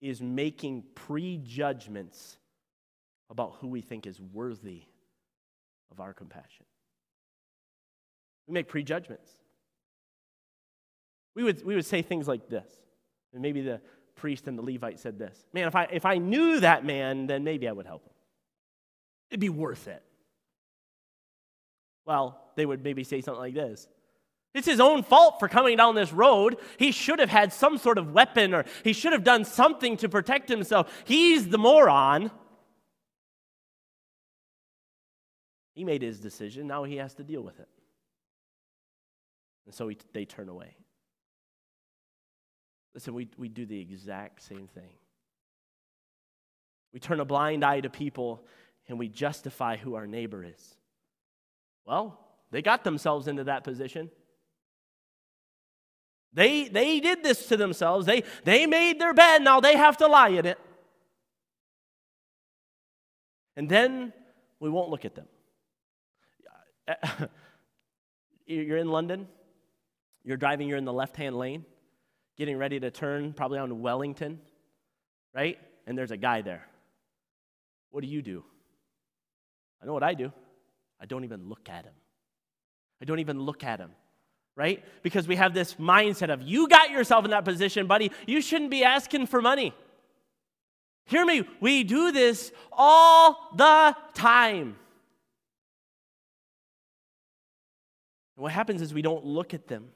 [0.00, 2.38] is making prejudgments
[3.30, 4.82] about who we think is worthy
[5.90, 6.66] of our compassion.
[8.46, 9.30] We make prejudgments.
[11.34, 12.70] We would, we would say things like this,
[13.32, 13.80] and maybe the
[14.14, 17.44] priest and the Levite said this Man, if I, if I knew that man, then
[17.44, 18.12] maybe I would help him.
[19.30, 20.02] It'd be worth it.
[22.06, 23.88] Well, they would maybe say something like this
[24.54, 26.56] it's his own fault for coming down this road.
[26.78, 30.08] He should have had some sort of weapon or he should have done something to
[30.08, 30.90] protect himself.
[31.04, 32.30] He's the moron.
[35.74, 36.66] He made his decision.
[36.66, 37.68] Now he has to deal with it.
[39.66, 40.74] And so he, they turn away.
[42.94, 44.94] Listen, we, we do the exact same thing.
[46.94, 48.46] We turn a blind eye to people
[48.88, 50.76] and we justify who our neighbor is.
[51.84, 52.18] Well,
[52.50, 54.10] they got themselves into that position.
[56.36, 58.04] They, they did this to themselves.
[58.04, 60.58] They, they made their bed, now they have to lie in it.
[63.56, 64.12] And then
[64.60, 65.26] we won't look at them.
[68.46, 69.26] You're in London,
[70.22, 71.64] you're driving, you're in the left hand lane,
[72.36, 74.40] getting ready to turn probably onto Wellington,
[75.34, 75.58] right?
[75.84, 76.64] And there's a guy there.
[77.90, 78.44] What do you do?
[79.82, 80.32] I know what I do.
[81.00, 81.94] I don't even look at him.
[83.02, 83.90] I don't even look at him
[84.56, 84.82] right?
[85.02, 88.10] Because we have this mindset of you got yourself in that position, buddy.
[88.26, 89.74] You shouldn't be asking for money.
[91.04, 94.76] Hear me, we do this all the time.
[98.34, 99.90] What happens is we don't look at them.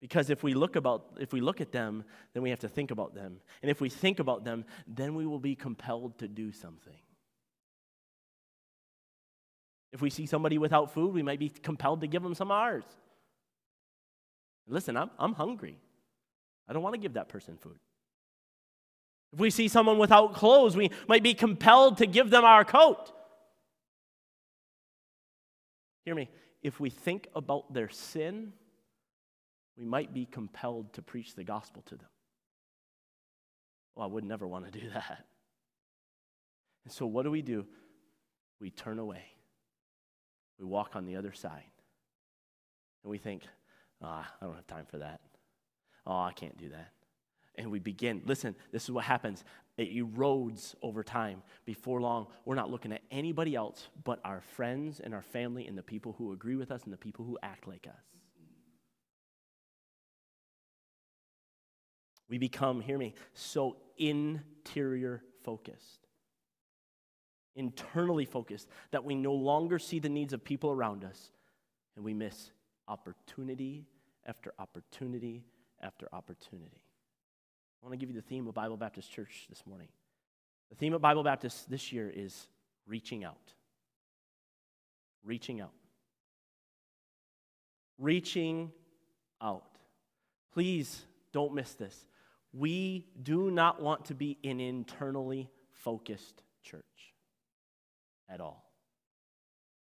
[0.00, 2.90] Because if we look about if we look at them, then we have to think
[2.90, 3.40] about them.
[3.62, 6.98] And if we think about them, then we will be compelled to do something.
[9.92, 12.84] If we see somebody without food, we might be compelled to give them some ours.
[14.68, 15.78] Listen, I'm, I'm hungry.
[16.68, 17.78] I don't want to give that person food.
[19.32, 23.12] If we see someone without clothes, we might be compelled to give them our coat.
[26.04, 26.30] Hear me.
[26.62, 28.52] If we think about their sin,
[29.76, 32.08] we might be compelled to preach the gospel to them.
[33.94, 35.26] Well, I would never want to do that.
[36.84, 37.66] And so, what do we do?
[38.60, 39.24] We turn away,
[40.58, 41.62] we walk on the other side,
[43.02, 43.42] and we think,
[44.06, 45.20] Oh, I don't have time for that.
[46.06, 46.92] Oh, I can't do that.
[47.56, 48.22] And we begin.
[48.24, 49.42] Listen, this is what happens.
[49.76, 51.42] It erodes over time.
[51.64, 55.76] Before long, we're not looking at anybody else but our friends and our family and
[55.76, 58.04] the people who agree with us and the people who act like us.
[62.28, 66.06] We become, hear me, so interior focused,
[67.54, 71.30] internally focused, that we no longer see the needs of people around us
[71.94, 72.50] and we miss
[72.88, 73.86] opportunity
[74.26, 75.44] after opportunity
[75.80, 76.82] after opportunity.
[77.82, 79.88] I want to give you the theme of Bible Baptist Church this morning.
[80.70, 82.48] The theme of Bible Baptist this year is
[82.86, 83.52] reaching out.
[85.24, 85.72] Reaching out.
[87.98, 88.72] reaching
[89.40, 89.64] out.
[90.52, 92.06] Please don't miss this.
[92.52, 97.14] We do not want to be an internally focused church
[98.28, 98.70] at all.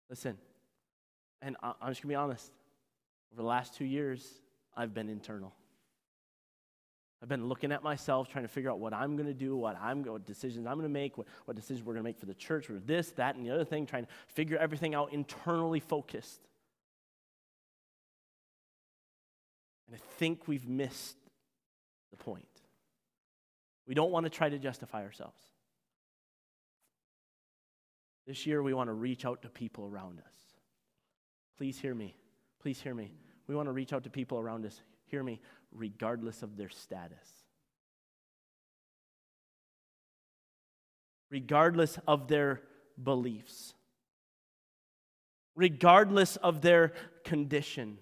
[0.09, 0.38] Listen,
[1.43, 2.53] and I'm just going to be honest.
[3.32, 4.26] Over the last two years,
[4.76, 5.54] I've been internal.
[7.22, 9.76] I've been looking at myself, trying to figure out what I'm going to do, what
[9.80, 12.26] I'm what decisions I'm going to make, what, what decisions we're going to make for
[12.26, 15.80] the church, for this, that, and the other thing, trying to figure everything out internally
[15.80, 16.40] focused.
[19.86, 21.16] And I think we've missed
[22.10, 22.46] the point.
[23.86, 25.40] We don't want to try to justify ourselves.
[28.26, 30.34] This year, we want to reach out to people around us.
[31.58, 32.14] Please hear me.
[32.61, 33.12] Please hear me.
[33.46, 34.80] We want to reach out to people around us.
[35.06, 35.40] Hear me,
[35.72, 37.16] regardless of their status.
[41.30, 42.61] Regardless of their
[43.02, 43.74] beliefs.
[45.56, 46.92] Regardless of their
[47.24, 47.98] condition.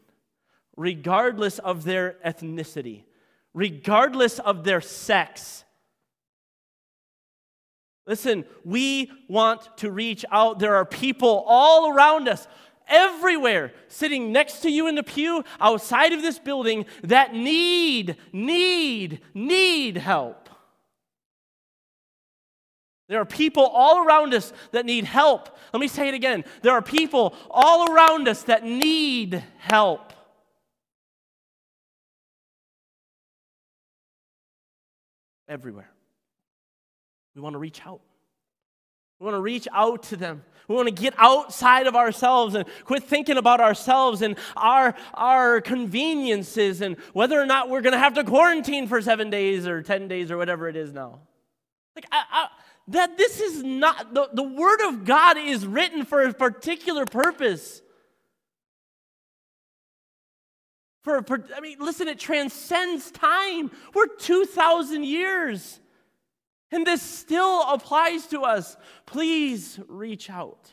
[0.77, 3.05] Regardless of their ethnicity.
[3.55, 5.65] Regardless of their sex
[8.09, 10.59] Listen, we want to reach out.
[10.59, 12.49] There are people all around us,
[12.89, 19.21] everywhere, sitting next to you in the pew, outside of this building, that need, need,
[19.35, 20.49] need help.
[23.09, 25.57] There are people all around us that need help.
[25.73, 26.45] Let me say it again.
[26.63, 30.13] There are people all around us that need help.
[35.49, 35.91] Everywhere.
[37.35, 38.03] We want to reach out.
[39.19, 40.43] We want to reach out to them.
[40.69, 45.61] We want to get outside of ourselves and quit thinking about ourselves and our, our
[45.63, 49.83] conveniences and whether or not we're going to have to quarantine for seven days or
[49.83, 51.21] 10 days or whatever it is now.
[51.97, 52.47] Like, I, I,
[52.89, 57.81] that this is not, the, the Word of God is written for a particular purpose.
[61.03, 63.71] For, for I mean, listen, it transcends time.
[63.95, 65.81] We're 2,000 years.
[66.71, 68.77] And this still applies to us.
[69.07, 70.73] Please reach out.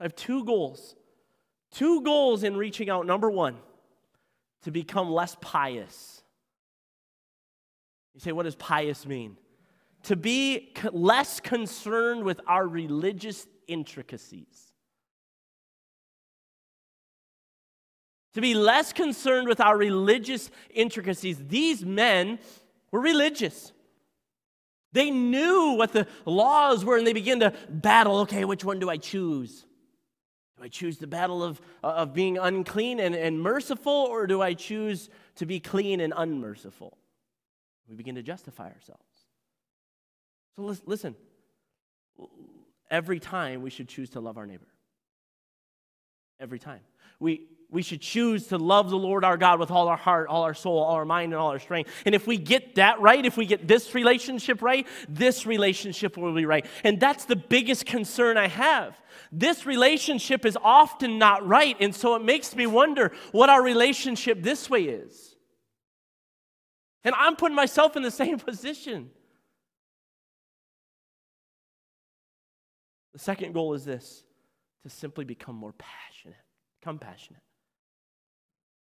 [0.00, 0.96] I have two goals.
[1.70, 3.06] Two goals in reaching out.
[3.06, 3.56] Number one,
[4.62, 6.22] to become less pious.
[8.14, 9.36] You say, what does pious mean?
[10.04, 14.72] To be less concerned with our religious intricacies.
[18.34, 21.38] To be less concerned with our religious intricacies.
[21.46, 22.40] These men
[22.90, 23.72] were religious.
[24.94, 28.88] They knew what the laws were and they began to battle okay, which one do
[28.88, 29.66] I choose?
[30.56, 34.40] Do I choose the battle of, uh, of being unclean and, and merciful, or do
[34.40, 36.96] I choose to be clean and unmerciful?
[37.88, 39.02] We begin to justify ourselves.
[40.54, 41.16] So listen,
[42.88, 44.68] every time we should choose to love our neighbor.
[46.38, 46.80] Every time.
[47.18, 50.44] We, we should choose to love the Lord our God with all our heart, all
[50.44, 51.90] our soul, all our mind, and all our strength.
[52.06, 56.32] And if we get that right, if we get this relationship right, this relationship will
[56.32, 56.64] be right.
[56.84, 58.96] And that's the biggest concern I have.
[59.32, 61.76] This relationship is often not right.
[61.80, 65.34] And so it makes me wonder what our relationship this way is.
[67.02, 69.10] And I'm putting myself in the same position.
[73.14, 74.22] The second goal is this
[74.84, 76.38] to simply become more passionate,
[76.80, 77.42] compassionate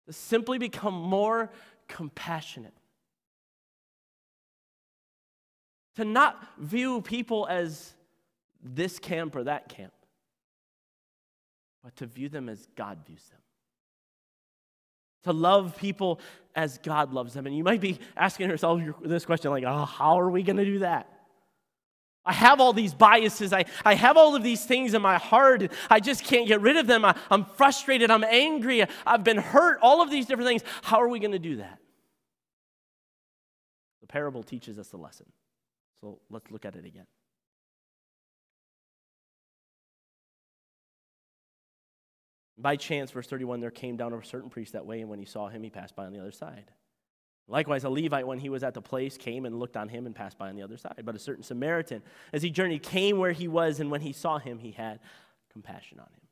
[0.06, 1.50] to simply become more
[1.88, 2.74] compassionate.
[5.96, 7.92] To not view people as
[8.62, 9.92] this camp or that camp,
[11.84, 13.40] but to view them as God views them.
[15.24, 16.18] To love people
[16.54, 17.46] as God loves them.
[17.46, 20.64] And you might be asking yourself this question like, oh, how are we going to
[20.64, 21.11] do that?
[22.24, 23.52] I have all these biases.
[23.52, 25.72] I, I have all of these things in my heart.
[25.90, 27.04] I just can't get rid of them.
[27.04, 28.10] I, I'm frustrated.
[28.10, 28.84] I'm angry.
[29.04, 29.78] I've been hurt.
[29.82, 30.62] All of these different things.
[30.82, 31.78] How are we going to do that?
[34.02, 35.26] The parable teaches us a lesson.
[36.00, 37.06] So let's look at it again.
[42.56, 45.24] By chance, verse 31, there came down a certain priest that way, and when he
[45.24, 46.70] saw him, he passed by on the other side.
[47.52, 50.14] Likewise, a Levite, when he was at the place, came and looked on him and
[50.14, 51.02] passed by on the other side.
[51.04, 54.38] But a certain Samaritan, as he journeyed, came where he was, and when he saw
[54.38, 55.00] him, he had
[55.52, 56.28] compassion on him.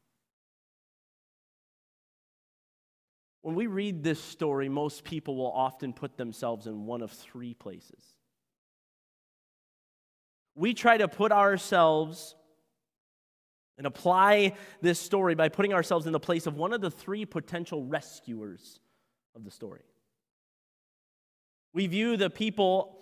[3.43, 7.53] When we read this story, most people will often put themselves in one of three
[7.53, 8.03] places.
[10.55, 12.35] We try to put ourselves
[13.77, 17.27] and apply this story by putting ourselves in the place of one of the three
[17.27, 18.81] potential rescuers
[19.37, 19.83] of the story.
[21.73, 22.99] We view the people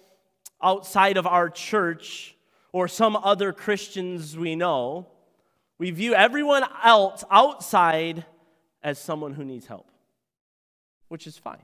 [0.62, 2.36] outside of our church
[2.72, 5.06] or some other Christians we know,
[5.78, 8.24] we view everyone else outside
[8.82, 9.90] as someone who needs help,
[11.08, 11.62] which is fine.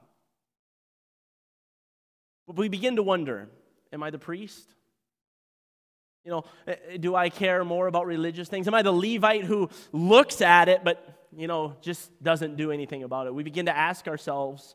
[2.47, 3.49] But we begin to wonder
[3.93, 4.75] Am I the priest?
[6.25, 8.67] You know, eh, eh, do I care more about religious things?
[8.67, 13.05] Am I the Levite who looks at it but, you know, just doesn't do anything
[13.05, 13.35] about it?
[13.35, 14.75] We begin to ask ourselves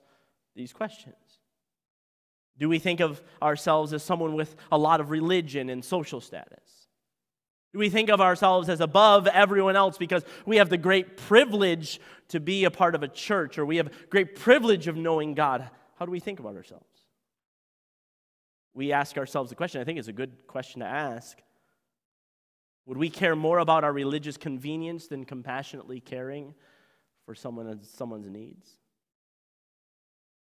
[0.55, 1.15] these questions.
[2.59, 6.87] Do we think of ourselves as someone with a lot of religion and social status?
[7.71, 12.01] Do we think of ourselves as above everyone else because we have the great privilege
[12.29, 15.69] to be a part of a church or we have great privilege of knowing God?
[15.97, 16.85] How do we think about ourselves?
[18.79, 21.37] we ask ourselves the question, I think it's a good question to ask.
[22.85, 26.55] Would we care more about our religious convenience than compassionately caring
[27.25, 28.69] for someone, someone's needs?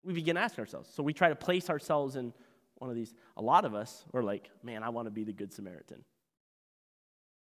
[0.05, 0.91] We begin asking ourselves.
[0.95, 2.33] So we try to place ourselves in
[2.77, 3.15] one of these.
[3.37, 6.05] A lot of us are like, man, I want to be the Good Samaritan.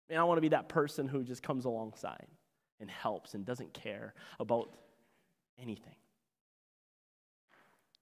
[0.10, 2.28] Man, I want to be that person who just comes alongside
[2.80, 4.72] and helps and doesn't care about
[5.62, 5.96] anything.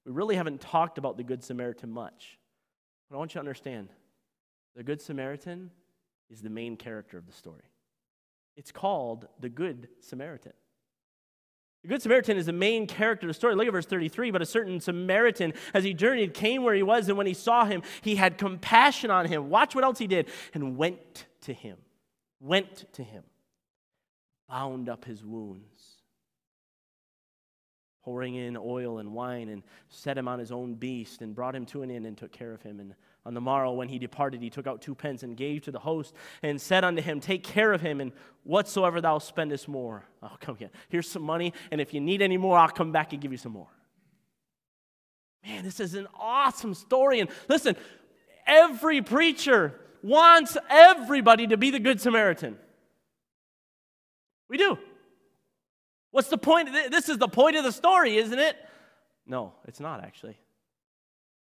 [0.05, 2.37] We really haven't talked about the Good Samaritan much.
[3.09, 3.89] But I want you to understand
[4.75, 5.71] the Good Samaritan
[6.29, 7.63] is the main character of the story.
[8.55, 10.53] It's called the Good Samaritan.
[11.85, 13.53] The Good Samaritan is the main character of the story.
[13.53, 14.31] Look at verse 33.
[14.31, 17.63] But a certain Samaritan, as he journeyed, came where he was, and when he saw
[17.63, 19.51] him, he had compassion on him.
[19.51, 21.77] Watch what else he did, and went to him.
[22.39, 23.23] Went to him,
[24.49, 25.95] bound up his wounds
[28.03, 31.65] pouring in oil and wine, and set him on his own beast, and brought him
[31.67, 32.79] to an inn, and took care of him.
[32.79, 32.95] And
[33.25, 35.79] on the morrow, when he departed, he took out two pence, and gave to the
[35.79, 36.13] host,
[36.43, 38.11] and said unto him, Take care of him, and
[38.43, 40.69] whatsoever thou spendest more, I'll come here.
[40.89, 43.37] Here's some money, and if you need any more, I'll come back and give you
[43.37, 43.69] some more.
[45.43, 47.19] Man, this is an awesome story.
[47.19, 47.75] And listen,
[48.45, 52.57] every preacher wants everybody to be the Good Samaritan.
[54.49, 54.77] We do.
[56.11, 56.69] What's the point?
[56.91, 58.55] This is the point of the story, isn't it?
[59.25, 60.37] No, it's not actually.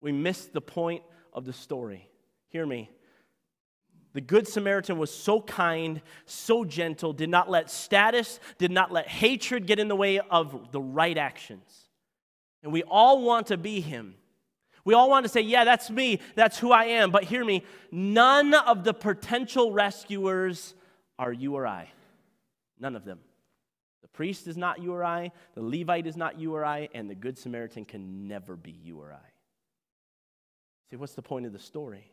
[0.00, 1.02] We missed the point
[1.36, 2.08] of the story.
[2.48, 2.90] Hear me.
[4.14, 9.06] The Good Samaritan was so kind, so gentle, did not let status, did not let
[9.06, 11.90] hatred get in the way of the right actions.
[12.62, 14.14] And we all want to be him.
[14.86, 17.10] We all want to say, Yeah, that's me, that's who I am.
[17.10, 17.62] But hear me,
[17.92, 20.74] none of the potential rescuers
[21.18, 21.90] are you or I.
[22.80, 23.18] None of them.
[24.00, 27.10] The priest is not you or I, the Levite is not you or I, and
[27.10, 29.35] the Good Samaritan can never be you or I.
[30.90, 32.12] See, what's the point of the story?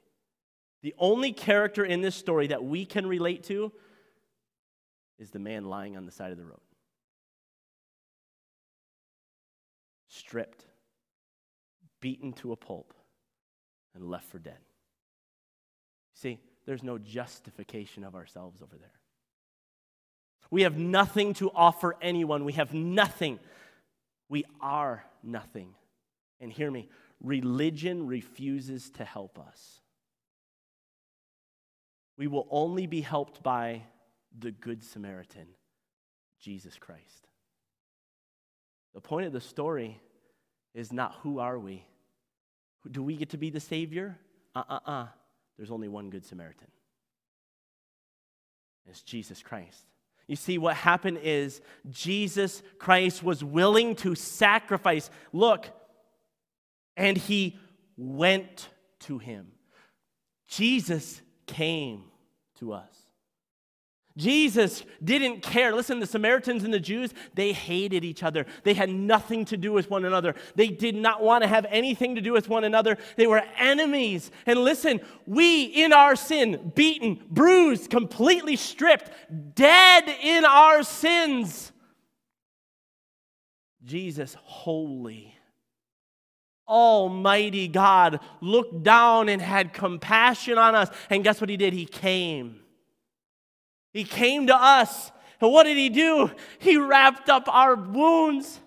[0.81, 3.71] The only character in this story that we can relate to
[5.19, 6.59] is the man lying on the side of the road.
[10.09, 10.65] Stripped,
[12.01, 12.93] beaten to a pulp,
[13.95, 14.57] and left for dead.
[16.15, 18.91] See, there's no justification of ourselves over there.
[20.51, 22.45] We have nothing to offer anyone.
[22.45, 23.39] We have nothing.
[24.29, 25.73] We are nothing.
[26.39, 26.89] And hear me
[27.23, 29.79] religion refuses to help us.
[32.17, 33.83] We will only be helped by
[34.37, 35.47] the Good Samaritan,
[36.39, 37.27] Jesus Christ.
[38.93, 39.99] The point of the story
[40.75, 41.85] is not who are we?
[42.89, 44.17] Do we get to be the Savior?
[44.55, 45.07] Uh uh uh.
[45.57, 46.67] There's only one Good Samaritan.
[48.87, 49.85] It's Jesus Christ.
[50.27, 55.09] You see, what happened is Jesus Christ was willing to sacrifice.
[55.31, 55.67] Look,
[56.95, 57.57] and he
[57.97, 58.69] went
[59.01, 59.47] to him.
[60.47, 62.03] Jesus came
[62.59, 63.03] to us.
[64.15, 65.73] Jesus didn't care.
[65.73, 68.45] Listen, the Samaritans and the Jews, they hated each other.
[68.63, 70.35] They had nothing to do with one another.
[70.55, 72.97] They did not want to have anything to do with one another.
[73.15, 74.29] They were enemies.
[74.45, 79.09] And listen, we in our sin, beaten, bruised, completely stripped,
[79.55, 81.71] dead in our sins.
[83.83, 85.32] Jesus, holy,
[86.67, 90.89] almighty God, looked down and had compassion on us.
[91.09, 91.73] And guess what he did?
[91.73, 92.59] He came.
[93.91, 95.11] He came to us.
[95.39, 96.31] And what did he do?
[96.59, 98.59] He wrapped up our wounds,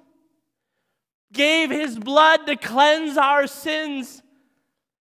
[1.33, 4.23] gave his blood to cleanse our sins.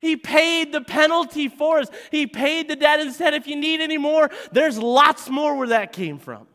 [0.01, 1.89] He paid the penalty for us.
[2.11, 5.69] He paid the debt and said, if you need any more, there's lots more where
[5.69, 6.47] that came from.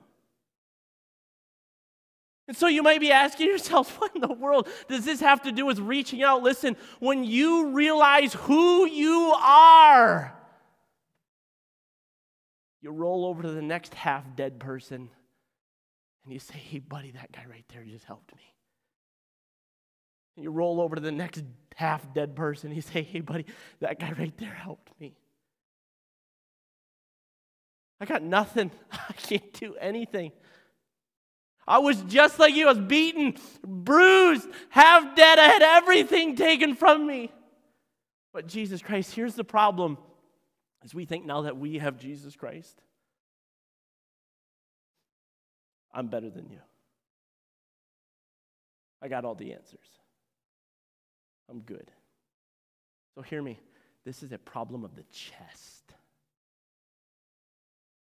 [2.48, 5.52] And so you might be asking yourself, what in the world does this have to
[5.52, 6.44] do with reaching out?
[6.44, 10.36] Listen, when you realize who you are,
[12.82, 15.10] you roll over to the next half dead person
[16.26, 18.42] and you say, Hey, buddy, that guy right there just helped me.
[20.36, 21.44] And you roll over to the next
[21.76, 23.46] half dead person and you say, Hey, buddy,
[23.80, 25.16] that guy right there helped me.
[28.02, 28.70] I got nothing.
[28.92, 30.34] I can't do anything.
[31.68, 32.66] I was just like you.
[32.66, 33.36] I was beaten,
[33.66, 35.40] bruised, half dead.
[35.40, 37.32] I had everything taken from me.
[38.34, 39.98] But Jesus Christ, here's the problem
[40.84, 42.82] as we think now that we have Jesus Christ.
[45.94, 46.60] I'm better than you.
[49.02, 49.88] I got all the answers.
[51.50, 51.92] I'm good.
[53.16, 53.60] So hear me.
[54.06, 55.94] This is a problem of the chest.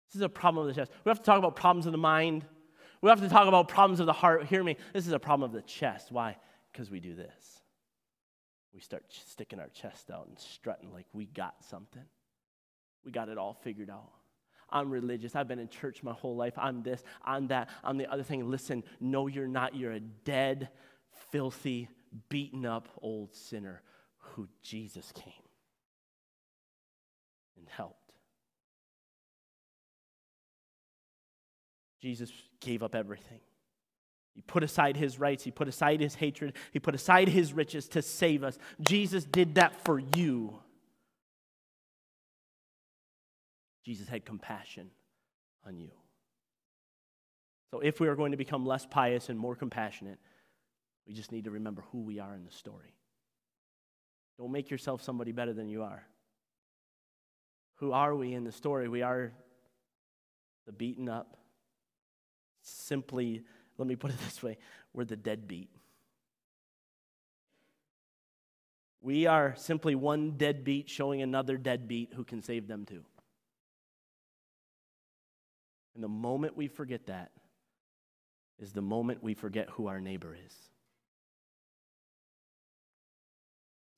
[0.10, 0.92] This is a problem of the chest.
[1.06, 2.46] We have to talk about problems of the mind.
[3.04, 4.46] We have to talk about problems of the heart.
[4.46, 4.78] Hear me.
[4.94, 6.10] This is a problem of the chest.
[6.10, 6.38] Why?
[6.72, 7.60] Because we do this.
[8.74, 12.06] We start sticking our chest out and strutting like we got something.
[13.04, 14.10] We got it all figured out.
[14.70, 15.36] I'm religious.
[15.36, 16.54] I've been in church my whole life.
[16.58, 18.50] I'm this, I'm that, I'm the other thing.
[18.50, 19.76] Listen, no, you're not.
[19.76, 20.70] You're a dead,
[21.30, 21.90] filthy,
[22.30, 23.82] beaten up old sinner
[24.18, 25.34] who Jesus came
[27.58, 28.03] and helped.
[32.04, 32.30] Jesus
[32.60, 33.40] gave up everything.
[34.36, 37.88] He put aside his rights, he put aside his hatred, he put aside his riches
[37.90, 38.58] to save us.
[38.82, 40.60] Jesus did that for you.
[43.86, 44.90] Jesus had compassion
[45.66, 45.92] on you.
[47.72, 50.20] So, if we are going to become less pious and more compassionate,
[51.08, 52.94] we just need to remember who we are in the story.
[54.38, 56.06] Don't make yourself somebody better than you are.
[57.76, 58.90] Who are we in the story?
[58.90, 59.32] We are
[60.66, 61.38] the beaten up,
[62.64, 63.44] simply,
[63.78, 64.58] let me put it this way
[64.94, 65.70] we're the deadbeat.
[69.02, 73.04] We are simply one deadbeat showing another deadbeat who can save them too.
[75.94, 77.32] And the moment we forget that
[78.60, 80.56] is the moment we forget who our neighbor is.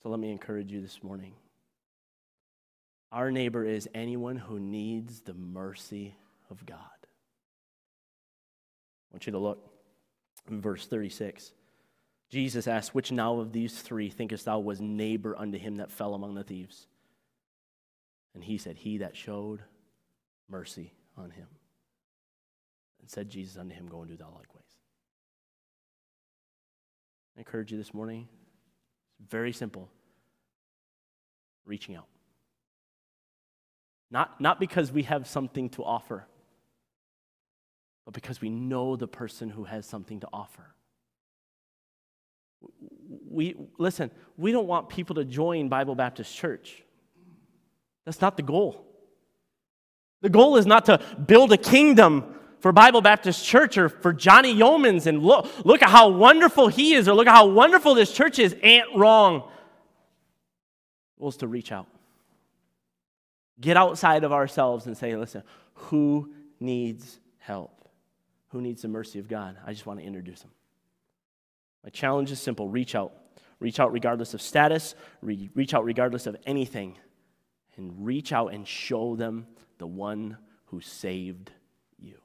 [0.02, 1.34] So let me encourage you this morning.
[3.12, 6.16] Our neighbor is anyone who needs the mercy
[6.50, 6.95] of God.
[9.16, 9.72] Want you to look
[10.50, 11.54] in verse 36.
[12.30, 16.16] Jesus asked, Which now of these three thinkest thou was neighbor unto him that fell
[16.16, 16.88] among the thieves?
[18.34, 19.62] And he said, He that showed
[20.50, 21.48] mercy on him.
[23.00, 24.66] And said Jesus unto him, Go and do thou likewise.
[27.38, 28.28] I encourage you this morning.
[29.22, 29.90] It's very simple.
[31.66, 32.08] Reaching out.
[34.12, 36.28] Not, not because we have something to offer,
[38.06, 40.64] but because we know the person who has something to offer.
[43.30, 46.84] We, listen, we don't want people to join Bible Baptist Church.
[48.06, 48.86] That's not the goal.
[50.22, 54.56] The goal is not to build a kingdom for Bible Baptist Church or for Johnny
[54.56, 58.12] Yeomans and look, look at how wonderful he is or look at how wonderful this
[58.12, 58.56] church is.
[58.64, 59.42] Ain't wrong.
[59.42, 61.88] The goal is to reach out.
[63.60, 65.44] Get outside of ourselves and say, listen,
[65.74, 67.75] who needs help?
[68.56, 69.58] Who needs the mercy of God?
[69.66, 70.52] I just want to introduce them.
[71.84, 73.12] My challenge is simple reach out.
[73.60, 76.98] Reach out regardless of status, re- reach out regardless of anything,
[77.76, 79.46] and reach out and show them
[79.78, 80.38] the one
[80.68, 81.52] who saved
[82.00, 82.16] you.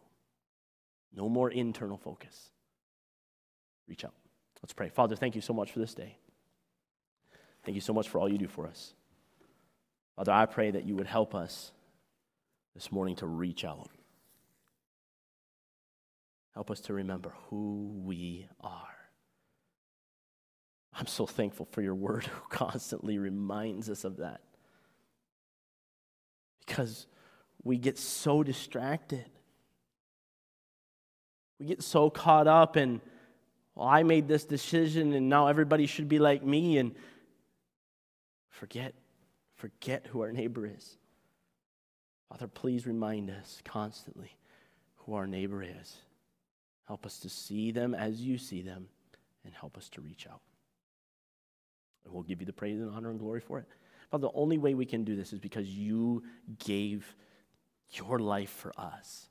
[1.12, 2.50] No more internal focus.
[3.88, 4.14] Reach out.
[4.62, 4.88] Let's pray.
[4.88, 6.16] Father, thank you so much for this day.
[7.64, 8.94] Thank you so much for all you do for us.
[10.14, 11.72] Father, I pray that you would help us
[12.76, 13.90] this morning to reach out.
[16.54, 19.00] Help us to remember who we are.
[20.92, 24.40] I'm so thankful for your word who constantly reminds us of that.
[26.66, 27.06] Because
[27.62, 29.24] we get so distracted.
[31.58, 33.00] We get so caught up in,
[33.74, 36.94] well, I made this decision and now everybody should be like me, and
[38.48, 38.94] forget,
[39.56, 40.96] forget who our neighbor is.
[42.30, 44.36] Father, please remind us constantly
[44.96, 45.96] who our neighbor is.
[46.90, 48.88] Help us to see them as you see them
[49.44, 50.40] and help us to reach out.
[52.04, 53.66] And we'll give you the praise and honor and glory for it.
[54.10, 56.24] Father, the only way we can do this is because you
[56.58, 57.14] gave
[57.92, 59.28] your life for us.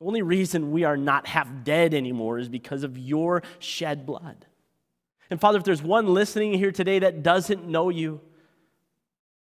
[0.00, 4.46] The only reason we are not half dead anymore is because of your shed blood.
[5.28, 8.22] And Father, if there's one listening here today that doesn't know you,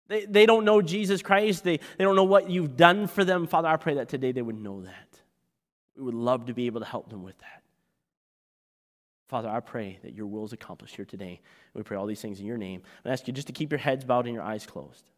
[0.09, 3.47] they, they don't know Jesus Christ, they, they don't know what you've done for them,
[3.47, 5.18] Father, I pray that today they would know that.
[5.99, 7.61] We would love to be able to help them with that.
[9.27, 11.41] Father, I pray that your will is accomplished here today.
[11.73, 12.83] We pray all these things in your name.
[13.05, 15.09] I ask you just to keep your heads bowed and your eyes closed.